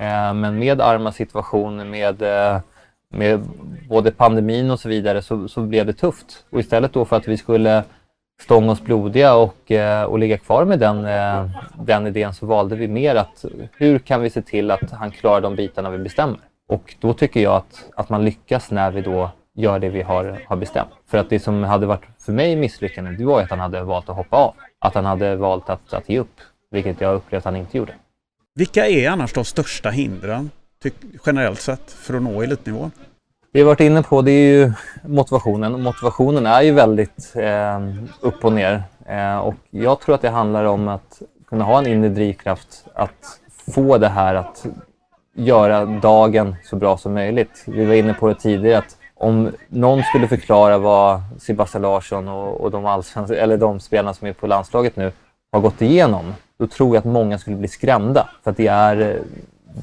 Eh, 0.00 0.34
men 0.34 0.58
med 0.58 0.80
arma 0.80 1.12
situation, 1.12 1.90
med, 1.90 2.22
eh, 2.22 2.60
med 3.14 3.40
både 3.88 4.10
pandemin 4.10 4.70
och 4.70 4.80
så 4.80 4.88
vidare 4.88 5.22
så, 5.22 5.48
så 5.48 5.60
blev 5.60 5.86
det 5.86 5.92
tufft. 5.92 6.44
Och 6.50 6.60
istället 6.60 6.92
då 6.92 7.04
för 7.04 7.16
att 7.16 7.28
vi 7.28 7.36
skulle 7.36 7.84
stånga 8.40 8.72
oss 8.72 8.80
blodiga 8.80 9.34
och, 9.34 9.70
eh, 9.70 10.04
och 10.04 10.18
ligga 10.18 10.38
kvar 10.38 10.64
med 10.64 10.78
den, 10.78 11.04
eh, 11.04 11.50
den 11.74 12.06
idén 12.06 12.34
så 12.34 12.46
valde 12.46 12.76
vi 12.76 12.88
mer 12.88 13.14
att 13.14 13.44
hur 13.76 13.98
kan 13.98 14.20
vi 14.20 14.30
se 14.30 14.42
till 14.42 14.70
att 14.70 14.90
han 14.90 15.10
klarar 15.10 15.40
de 15.40 15.56
bitarna 15.56 15.90
vi 15.90 15.98
bestämmer? 15.98 16.38
Och 16.68 16.94
då 17.00 17.12
tycker 17.12 17.40
jag 17.40 17.54
att, 17.54 17.90
att 17.96 18.08
man 18.08 18.24
lyckas 18.24 18.70
när 18.70 18.90
vi 18.90 19.00
då 19.00 19.30
gör 19.60 19.78
det 19.78 19.88
vi 19.88 20.02
har, 20.02 20.40
har 20.46 20.56
bestämt. 20.56 20.90
För 21.10 21.18
att 21.18 21.30
det 21.30 21.40
som 21.40 21.64
hade 21.64 21.86
varit 21.86 22.04
för 22.18 22.32
mig 22.32 22.56
misslyckande, 22.56 23.10
det 23.10 23.24
var 23.24 23.42
att 23.42 23.50
han 23.50 23.60
hade 23.60 23.82
valt 23.82 24.08
att 24.08 24.16
hoppa 24.16 24.36
av. 24.36 24.54
Att 24.78 24.94
han 24.94 25.04
hade 25.04 25.36
valt 25.36 25.70
att, 25.70 25.92
att 25.92 26.08
ge 26.08 26.18
upp, 26.18 26.40
vilket 26.70 27.00
jag 27.00 27.14
upplevde 27.14 27.38
att 27.38 27.44
han 27.44 27.56
inte 27.56 27.76
gjorde. 27.78 27.92
Vilka 28.54 28.86
är 28.86 29.10
annars 29.10 29.32
de 29.32 29.44
största 29.44 29.90
hindren, 29.90 30.50
generellt 31.26 31.60
sett, 31.60 31.90
för 31.90 32.14
att 32.14 32.22
nå 32.22 32.42
elitnivå? 32.42 32.90
Vi 33.52 33.60
har 33.60 33.66
varit 33.66 33.80
inne 33.80 34.02
på 34.02 34.22
det 34.22 34.30
är 34.30 34.52
ju 34.52 34.72
motivationen. 35.04 35.82
Motivationen 35.82 36.46
är 36.46 36.62
ju 36.62 36.72
väldigt 36.72 37.32
eh, 37.36 37.80
upp 38.20 38.44
och 38.44 38.52
ner. 38.52 38.82
Eh, 39.06 39.38
och 39.38 39.54
jag 39.70 40.00
tror 40.00 40.14
att 40.14 40.22
det 40.22 40.30
handlar 40.30 40.64
om 40.64 40.88
att 40.88 41.22
kunna 41.46 41.64
ha 41.64 41.78
en 41.78 41.86
inre 41.86 42.08
drivkraft 42.08 42.84
att 42.94 43.40
få 43.74 43.98
det 43.98 44.08
här 44.08 44.34
att 44.34 44.66
göra 45.34 45.84
dagen 45.84 46.56
så 46.64 46.76
bra 46.76 46.96
som 46.96 47.14
möjligt. 47.14 47.64
Vi 47.66 47.84
var 47.84 47.94
inne 47.94 48.14
på 48.14 48.28
det 48.28 48.34
tidigare 48.34 48.78
att 48.78 48.96
om 49.20 49.50
någon 49.68 50.02
skulle 50.02 50.28
förklara 50.28 50.78
vad 50.78 51.20
Sebastian 51.38 51.82
Larsson 51.82 52.28
och, 52.28 52.60
och 52.60 52.70
de, 52.70 53.02
eller 53.30 53.56
de 53.56 53.80
spelarna 53.80 54.14
som 54.14 54.28
är 54.28 54.32
på 54.32 54.46
landslaget 54.46 54.96
nu 54.96 55.12
har 55.52 55.60
gått 55.60 55.82
igenom, 55.82 56.34
då 56.58 56.66
tror 56.66 56.94
jag 56.94 56.98
att 56.98 57.04
många 57.04 57.38
skulle 57.38 57.56
bli 57.56 57.68
skrämda. 57.68 58.28
För 58.44 58.50
att 58.50 58.56
det 58.56 58.66
är, 58.66 59.20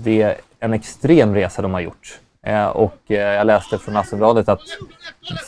det 0.03 0.21
är 0.21 0.35
en 0.59 0.73
extrem 0.73 1.35
resa 1.35 1.61
de 1.61 1.73
har 1.73 1.81
gjort. 1.81 2.19
Eh, 2.45 2.67
och 2.67 2.97
eh, 3.07 3.17
jag 3.17 3.47
läste 3.47 3.77
från 3.77 3.97
Aftonbladet 3.97 4.49
att 4.49 4.61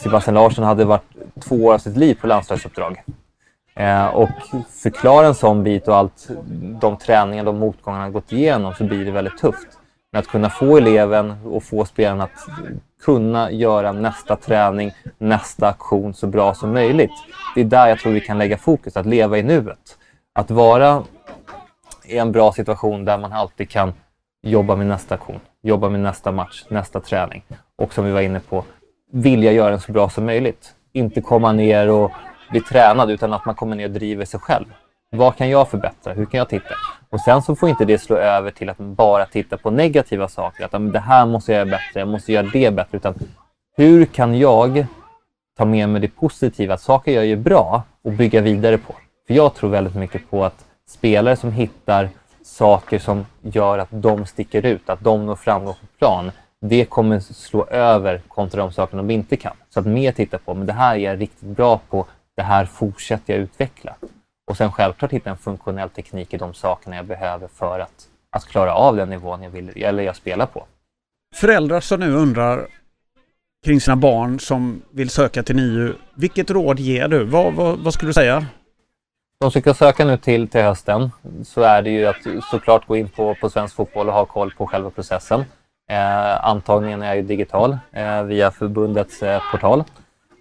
Sebastian 0.04 0.34
Larsson 0.34 0.64
hade 0.64 0.86
varit 0.86 1.16
två 1.40 1.56
år 1.56 1.74
av 1.74 1.78
sitt 1.78 1.98
liv 1.98 2.18
på 2.22 2.28
landslagsuppdrag. 2.28 3.04
Eh, 3.76 4.08
och 4.08 4.30
förklara 4.84 5.28
en 5.28 5.36
sån 5.36 5.64
bit 5.64 5.88
och 5.88 5.96
allt 5.96 6.30
de 6.82 6.98
träningar, 6.98 7.44
de 7.44 7.60
motgångarna 7.60 8.04
han 8.04 8.12
gått 8.12 8.32
igenom 8.32 8.74
så 8.74 8.84
blir 8.84 9.06
det 9.06 9.12
väldigt 9.12 9.38
tufft. 9.38 9.79
Men 10.12 10.20
att 10.20 10.28
kunna 10.28 10.50
få 10.50 10.78
eleven 10.78 11.32
och 11.46 11.64
få 11.64 11.86
spelaren 11.86 12.22
att 12.22 12.48
kunna 13.04 13.52
göra 13.52 13.92
nästa 13.92 14.36
träning, 14.36 14.92
nästa 15.18 15.68
aktion 15.68 16.14
så 16.14 16.28
bra 16.28 16.54
som 16.54 16.74
möjligt. 16.74 17.12
Det 17.56 17.62
är 17.62 17.66
där 17.66 17.88
jag 17.88 18.00
tror 18.00 18.14
vi 18.14 18.22
kan 18.22 18.38
lägga 18.38 18.58
fokus, 18.58 18.98
att 18.98 19.06
leva 19.06 19.38
i 19.38 19.44
nuet. 19.44 19.98
Att 20.34 20.52
vara 20.52 21.04
i 22.06 22.18
en 22.18 22.32
bra 22.32 22.52
situation 22.52 23.06
där 23.06 23.18
man 23.18 23.34
alltid 23.34 23.70
kan 23.70 23.94
jobba 24.42 24.76
med 24.76 24.88
nästa 24.88 25.16
aktion, 25.16 25.40
jobba 25.62 25.90
med 25.90 26.00
nästa 26.00 26.32
match, 26.32 26.66
nästa 26.70 27.00
träning. 27.00 27.44
Och 27.76 27.94
som 27.94 28.06
vi 28.06 28.12
var 28.12 28.22
inne 28.22 28.40
på, 28.40 28.64
vilja 29.12 29.52
göra 29.52 29.70
den 29.70 29.80
så 29.80 29.92
bra 29.92 30.10
som 30.10 30.26
möjligt. 30.26 30.76
Inte 30.94 31.22
komma 31.22 31.52
ner 31.52 31.90
och 31.90 32.12
bli 32.52 32.62
tränad 32.62 33.12
utan 33.12 33.34
att 33.34 33.46
man 33.46 33.56
kommer 33.56 33.76
ner 33.76 33.86
och 33.86 33.92
driver 33.92 34.26
sig 34.26 34.40
själv. 34.40 34.66
Vad 35.12 35.36
kan 35.36 35.50
jag 35.50 35.70
förbättra? 35.70 36.14
Hur 36.14 36.26
kan 36.26 36.38
jag 36.38 36.50
titta? 36.50 36.76
Och 37.10 37.22
sen 37.22 37.42
så 37.42 37.56
får 37.56 37.70
inte 37.70 37.86
det 37.86 37.98
slå 37.98 38.16
över 38.16 38.52
till 38.52 38.70
att 38.70 38.80
man 38.80 38.96
bara 38.96 39.26
titta 39.26 39.58
på 39.58 39.72
negativa 39.72 40.28
saker. 40.28 40.66
Att 40.66 40.94
det 40.94 41.00
här 41.00 41.26
måste 41.26 41.52
jag 41.52 41.58
göra 41.60 41.70
bättre, 41.70 42.00
jag 42.00 42.08
måste 42.08 42.34
göra 42.34 42.48
det 42.54 42.74
bättre. 42.74 42.98
Utan 42.98 43.14
hur 43.78 44.06
kan 44.06 44.38
jag 44.38 44.86
ta 45.58 45.66
med 45.66 45.90
mig 45.90 46.02
det 46.02 46.08
positiva, 46.08 46.74
att 46.74 46.82
saker 46.82 47.12
jag 47.12 47.26
gör 47.26 47.38
bra 47.38 47.84
och 48.04 48.12
bygga 48.12 48.42
vidare 48.42 48.78
på? 48.78 48.96
För 49.28 49.34
jag 49.34 49.56
tror 49.56 49.70
väldigt 49.70 49.96
mycket 49.96 50.30
på 50.30 50.46
att 50.46 50.66
spelare 50.88 51.36
som 51.36 51.52
hittar 51.52 52.10
saker 52.44 53.00
som 53.00 53.26
gör 53.42 53.78
att 53.78 53.90
de 53.92 54.26
sticker 54.26 54.66
ut, 54.66 54.90
att 54.90 55.04
de 55.04 55.26
når 55.26 55.36
framgång 55.36 55.74
på 55.74 55.88
plan, 56.00 56.32
det 56.62 56.86
kommer 56.86 57.20
slå 57.20 57.66
över 57.66 58.22
kontra 58.28 58.62
de 58.62 58.72
saker 58.72 58.98
de 58.98 59.10
inte 59.10 59.36
kan. 59.38 59.56
Så 59.70 59.80
att 59.80 59.86
mer 59.86 60.12
titta 60.12 60.38
på, 60.38 60.54
men 60.54 60.68
det 60.68 60.74
här 60.74 60.96
är 60.96 61.00
jag 61.00 61.22
riktigt 61.22 61.50
bra 61.50 61.80
på, 61.90 62.06
det 62.36 62.44
här 62.44 62.66
fortsätter 62.66 63.34
jag 63.34 63.42
utveckla. 63.42 63.96
Och 64.50 64.58
sen 64.58 64.72
självklart 64.72 65.12
hitta 65.12 65.30
en 65.30 65.38
funktionell 65.38 65.90
teknik 65.90 66.34
i 66.34 66.38
de 66.38 66.54
sakerna 66.54 66.96
jag 66.96 67.06
behöver 67.06 67.48
för 67.48 67.80
att, 67.80 68.08
att 68.30 68.46
klara 68.46 68.74
av 68.74 68.96
den 68.96 69.10
nivån 69.10 69.44
jag 69.44 69.50
vill, 69.50 69.84
eller 69.84 70.04
jag 70.04 70.16
spelar 70.16 70.46
på. 70.46 70.66
Föräldrar 71.36 71.80
som 71.80 72.00
nu 72.00 72.14
undrar 72.14 72.68
kring 73.66 73.82
sina 73.82 73.96
barn 73.96 74.40
som 74.40 74.82
vill 74.92 75.10
söka 75.10 75.44
till 75.44 75.56
NIU, 75.56 75.94
vilket 76.14 76.52
råd 76.52 76.80
ger 76.80 77.08
du? 77.08 77.24
Vad, 77.24 77.54
vad, 77.54 77.80
vad 77.80 77.94
skulle 77.94 78.10
du 78.10 78.14
säga? 78.14 78.46
De 79.40 79.52
som 79.52 79.62
ska 79.62 79.74
söka 79.74 80.06
nu 80.06 80.18
till, 80.18 80.48
till 80.48 80.62
hösten 80.62 81.12
så 81.44 81.62
är 81.62 81.82
det 81.82 81.90
ju 81.90 82.06
att 82.06 82.28
såklart 82.52 82.88
gå 82.88 82.98
in 82.98 83.10
på, 83.10 83.36
på 83.36 83.50
Svensk 83.50 83.76
Fotboll 83.76 84.08
och 84.08 84.14
ha 84.14 84.26
koll 84.26 84.52
på 84.52 84.68
själva 84.68 84.90
processen. 84.90 85.40
Eh, 85.90 86.46
antagningen 86.46 87.02
är 87.02 87.16
ju 87.16 87.22
digital 87.22 87.78
eh, 87.92 88.24
via 88.24 88.52
förbundets 88.52 89.24
eh, 89.24 89.42
portal, 89.52 89.84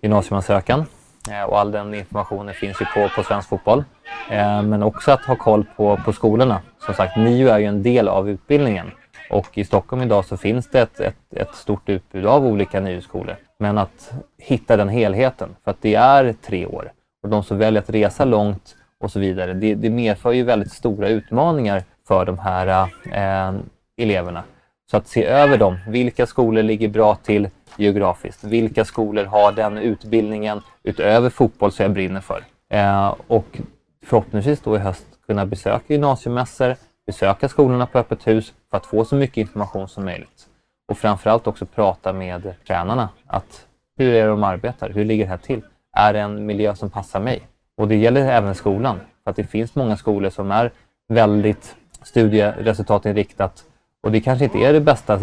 gymnasieansökan. 0.02 0.84
Eh, 1.30 1.42
och 1.42 1.58
all 1.58 1.70
den 1.70 1.94
informationen 1.94 2.54
finns 2.54 2.80
ju 2.80 2.84
på, 2.84 3.08
på 3.16 3.22
Svensk 3.22 3.48
Fotboll. 3.48 3.84
Eh, 4.30 4.62
men 4.62 4.82
också 4.82 5.12
att 5.12 5.24
ha 5.24 5.36
koll 5.36 5.64
på, 5.76 5.96
på 6.04 6.12
skolorna. 6.12 6.60
Som 6.78 6.94
sagt, 6.94 7.16
NIU 7.16 7.48
är 7.48 7.58
ju 7.58 7.64
en 7.64 7.82
del 7.82 8.08
av 8.08 8.30
utbildningen. 8.30 8.90
Och 9.30 9.58
i 9.58 9.64
Stockholm 9.64 10.02
idag 10.02 10.24
så 10.24 10.36
finns 10.36 10.70
det 10.70 10.80
ett, 10.80 11.00
ett, 11.00 11.34
ett 11.36 11.54
stort 11.54 11.88
utbud 11.88 12.26
av 12.26 12.46
olika 12.46 12.80
NIU-skolor. 12.80 13.36
Men 13.58 13.78
att 13.78 14.12
hitta 14.38 14.76
den 14.76 14.88
helheten, 14.88 15.56
för 15.64 15.70
att 15.70 15.82
det 15.82 15.94
är 15.94 16.32
tre 16.32 16.66
år. 16.66 16.92
Och 17.22 17.28
de 17.28 17.42
som 17.42 17.58
väljer 17.58 17.82
att 17.82 17.90
resa 17.90 18.24
långt 18.24 18.76
och 19.00 19.10
så 19.10 19.20
vidare, 19.20 19.54
det, 19.54 19.74
det 19.74 19.90
medför 19.90 20.32
ju 20.32 20.42
väldigt 20.42 20.72
stora 20.72 21.08
utmaningar 21.08 21.82
för 22.08 22.24
de 22.24 22.38
här 22.38 22.88
eh, 23.12 23.54
eleverna. 23.96 24.42
Så 24.90 24.96
att 24.96 25.08
se 25.08 25.24
över 25.24 25.58
dem. 25.58 25.78
Vilka 25.88 26.26
skolor 26.26 26.62
ligger 26.62 26.88
bra 26.88 27.14
till 27.14 27.48
geografiskt? 27.76 28.44
Vilka 28.44 28.84
skolor 28.84 29.24
har 29.24 29.52
den 29.52 29.78
utbildningen 29.78 30.60
utöver 30.82 31.30
fotboll 31.30 31.72
som 31.72 31.82
jag 31.82 31.92
brinner 31.92 32.20
för? 32.20 32.44
Eh, 32.70 33.14
och 33.26 33.60
förhoppningsvis 34.04 34.60
då 34.60 34.76
i 34.76 34.78
höst 34.78 35.06
kunna 35.26 35.46
besöka 35.46 35.84
gymnasiemässor, 35.92 36.76
besöka 37.06 37.48
skolorna 37.48 37.86
på 37.86 37.98
öppet 37.98 38.26
hus 38.26 38.52
för 38.70 38.76
att 38.76 38.86
få 38.86 39.04
så 39.04 39.16
mycket 39.16 39.36
information 39.36 39.88
som 39.88 40.04
möjligt. 40.04 40.46
Och 40.88 40.98
framförallt 40.98 41.46
också 41.46 41.66
prata 41.66 42.12
med 42.12 42.54
tränarna. 42.66 43.08
Att 43.26 43.66
hur 43.98 44.14
är 44.14 44.22
det 44.22 44.30
de 44.30 44.44
arbetar? 44.44 44.90
Hur 44.90 45.04
ligger 45.04 45.24
det 45.24 45.30
här 45.30 45.36
till? 45.36 45.62
Är 45.96 46.12
det 46.12 46.20
en 46.20 46.46
miljö 46.46 46.74
som 46.74 46.90
passar 46.90 47.20
mig? 47.20 47.42
Och 47.76 47.88
det 47.88 47.96
gäller 47.96 48.28
även 48.28 48.54
skolan. 48.54 49.00
För 49.24 49.30
att 49.30 49.36
det 49.36 49.44
finns 49.44 49.74
många 49.74 49.96
skolor 49.96 50.30
som 50.30 50.50
är 50.50 50.70
väldigt 51.08 51.76
studieresultatinriktat 52.02 53.64
och 54.02 54.12
det 54.12 54.20
kanske 54.20 54.44
inte 54.44 54.58
är 54.58 54.72
det 54.72 54.80
bästa 54.80 55.20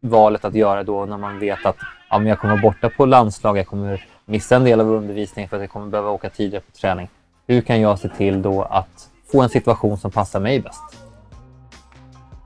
valet 0.00 0.44
att 0.44 0.54
göra 0.54 0.84
då 0.84 1.04
när 1.04 1.18
man 1.18 1.38
vet 1.38 1.66
att 1.66 1.76
ja, 2.10 2.18
men 2.18 2.26
jag 2.26 2.38
kommer 2.38 2.54
vara 2.54 2.62
borta 2.62 2.90
på 2.90 3.06
landslag, 3.06 3.58
jag 3.58 3.66
kommer 3.66 4.04
missa 4.24 4.56
en 4.56 4.64
del 4.64 4.80
av 4.80 4.90
undervisningen 4.90 5.48
för 5.48 5.56
att 5.56 5.62
jag 5.62 5.70
kommer 5.70 5.86
behöva 5.86 6.10
åka 6.10 6.30
tidigare 6.30 6.64
på 6.72 6.72
träning. 6.72 7.08
Hur 7.46 7.60
kan 7.60 7.80
jag 7.80 7.98
se 7.98 8.08
till 8.08 8.42
då 8.42 8.62
att 8.62 9.08
få 9.32 9.42
en 9.42 9.48
situation 9.48 9.98
som 9.98 10.10
passar 10.10 10.40
mig 10.40 10.60
bäst? 10.60 10.82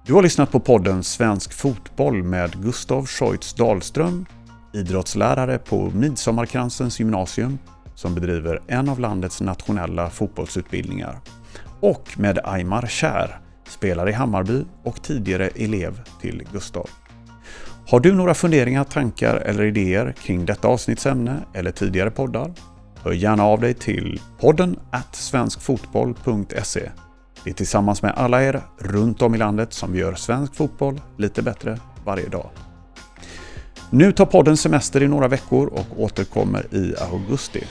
Du 0.07 0.15
har 0.15 0.23
lyssnat 0.23 0.53
på 0.53 0.61
podden 0.61 1.05
Svensk 1.05 1.53
fotboll 1.53 2.23
med 2.23 2.63
Gustav 2.63 3.07
Scheutz 3.07 3.55
Dahlström, 3.55 4.27
idrottslärare 4.73 5.59
på 5.59 5.91
Midsommarkransens 5.95 7.01
gymnasium 7.01 7.59
som 7.95 8.15
bedriver 8.15 8.63
en 8.67 8.89
av 8.89 9.01
landets 9.01 9.41
nationella 9.41 10.11
fotbollsutbildningar. 10.11 11.19
Och 11.81 12.15
med 12.17 12.39
Aymar 12.45 12.87
Kär, 12.87 13.41
spelar 13.69 14.09
i 14.09 14.13
Hammarby 14.13 14.65
och 14.85 15.03
tidigare 15.03 15.49
elev 15.49 16.01
till 16.21 16.43
Gustav. 16.53 16.89
Har 17.89 18.01
du 18.01 18.15
några 18.15 18.35
funderingar, 18.35 18.85
tankar 18.85 19.37
eller 19.37 19.65
idéer 19.65 20.13
kring 20.13 20.47
detta 20.47 20.69
avsnittsämne 20.69 21.37
eller 21.55 21.71
tidigare 21.71 22.11
poddar? 22.11 22.53
Hör 23.03 23.13
gärna 23.13 23.45
av 23.45 23.61
dig 23.61 23.75
till 23.75 24.21
podden 24.41 24.79
svenskfotboll.se. 25.13 26.91
Det 27.45 27.51
är 27.51 27.55
tillsammans 27.55 28.03
med 28.03 28.13
alla 28.17 28.43
er 28.43 28.63
runt 28.79 29.23
om 29.23 29.35
i 29.35 29.39
landet 29.39 29.73
som 29.73 29.93
vi 29.93 29.99
gör 29.99 30.15
svensk 30.15 30.55
fotboll 30.55 31.01
lite 31.19 31.43
bättre 31.43 31.79
varje 32.05 32.29
dag. 32.29 32.51
Nu 33.91 34.13
tar 34.13 34.27
podden 34.27 34.57
semester 34.57 35.03
i 35.03 35.09
några 35.09 35.29
veckor 35.29 35.67
och 35.67 36.03
återkommer 36.03 36.75
i 36.75 36.95
augusti. 37.13 37.65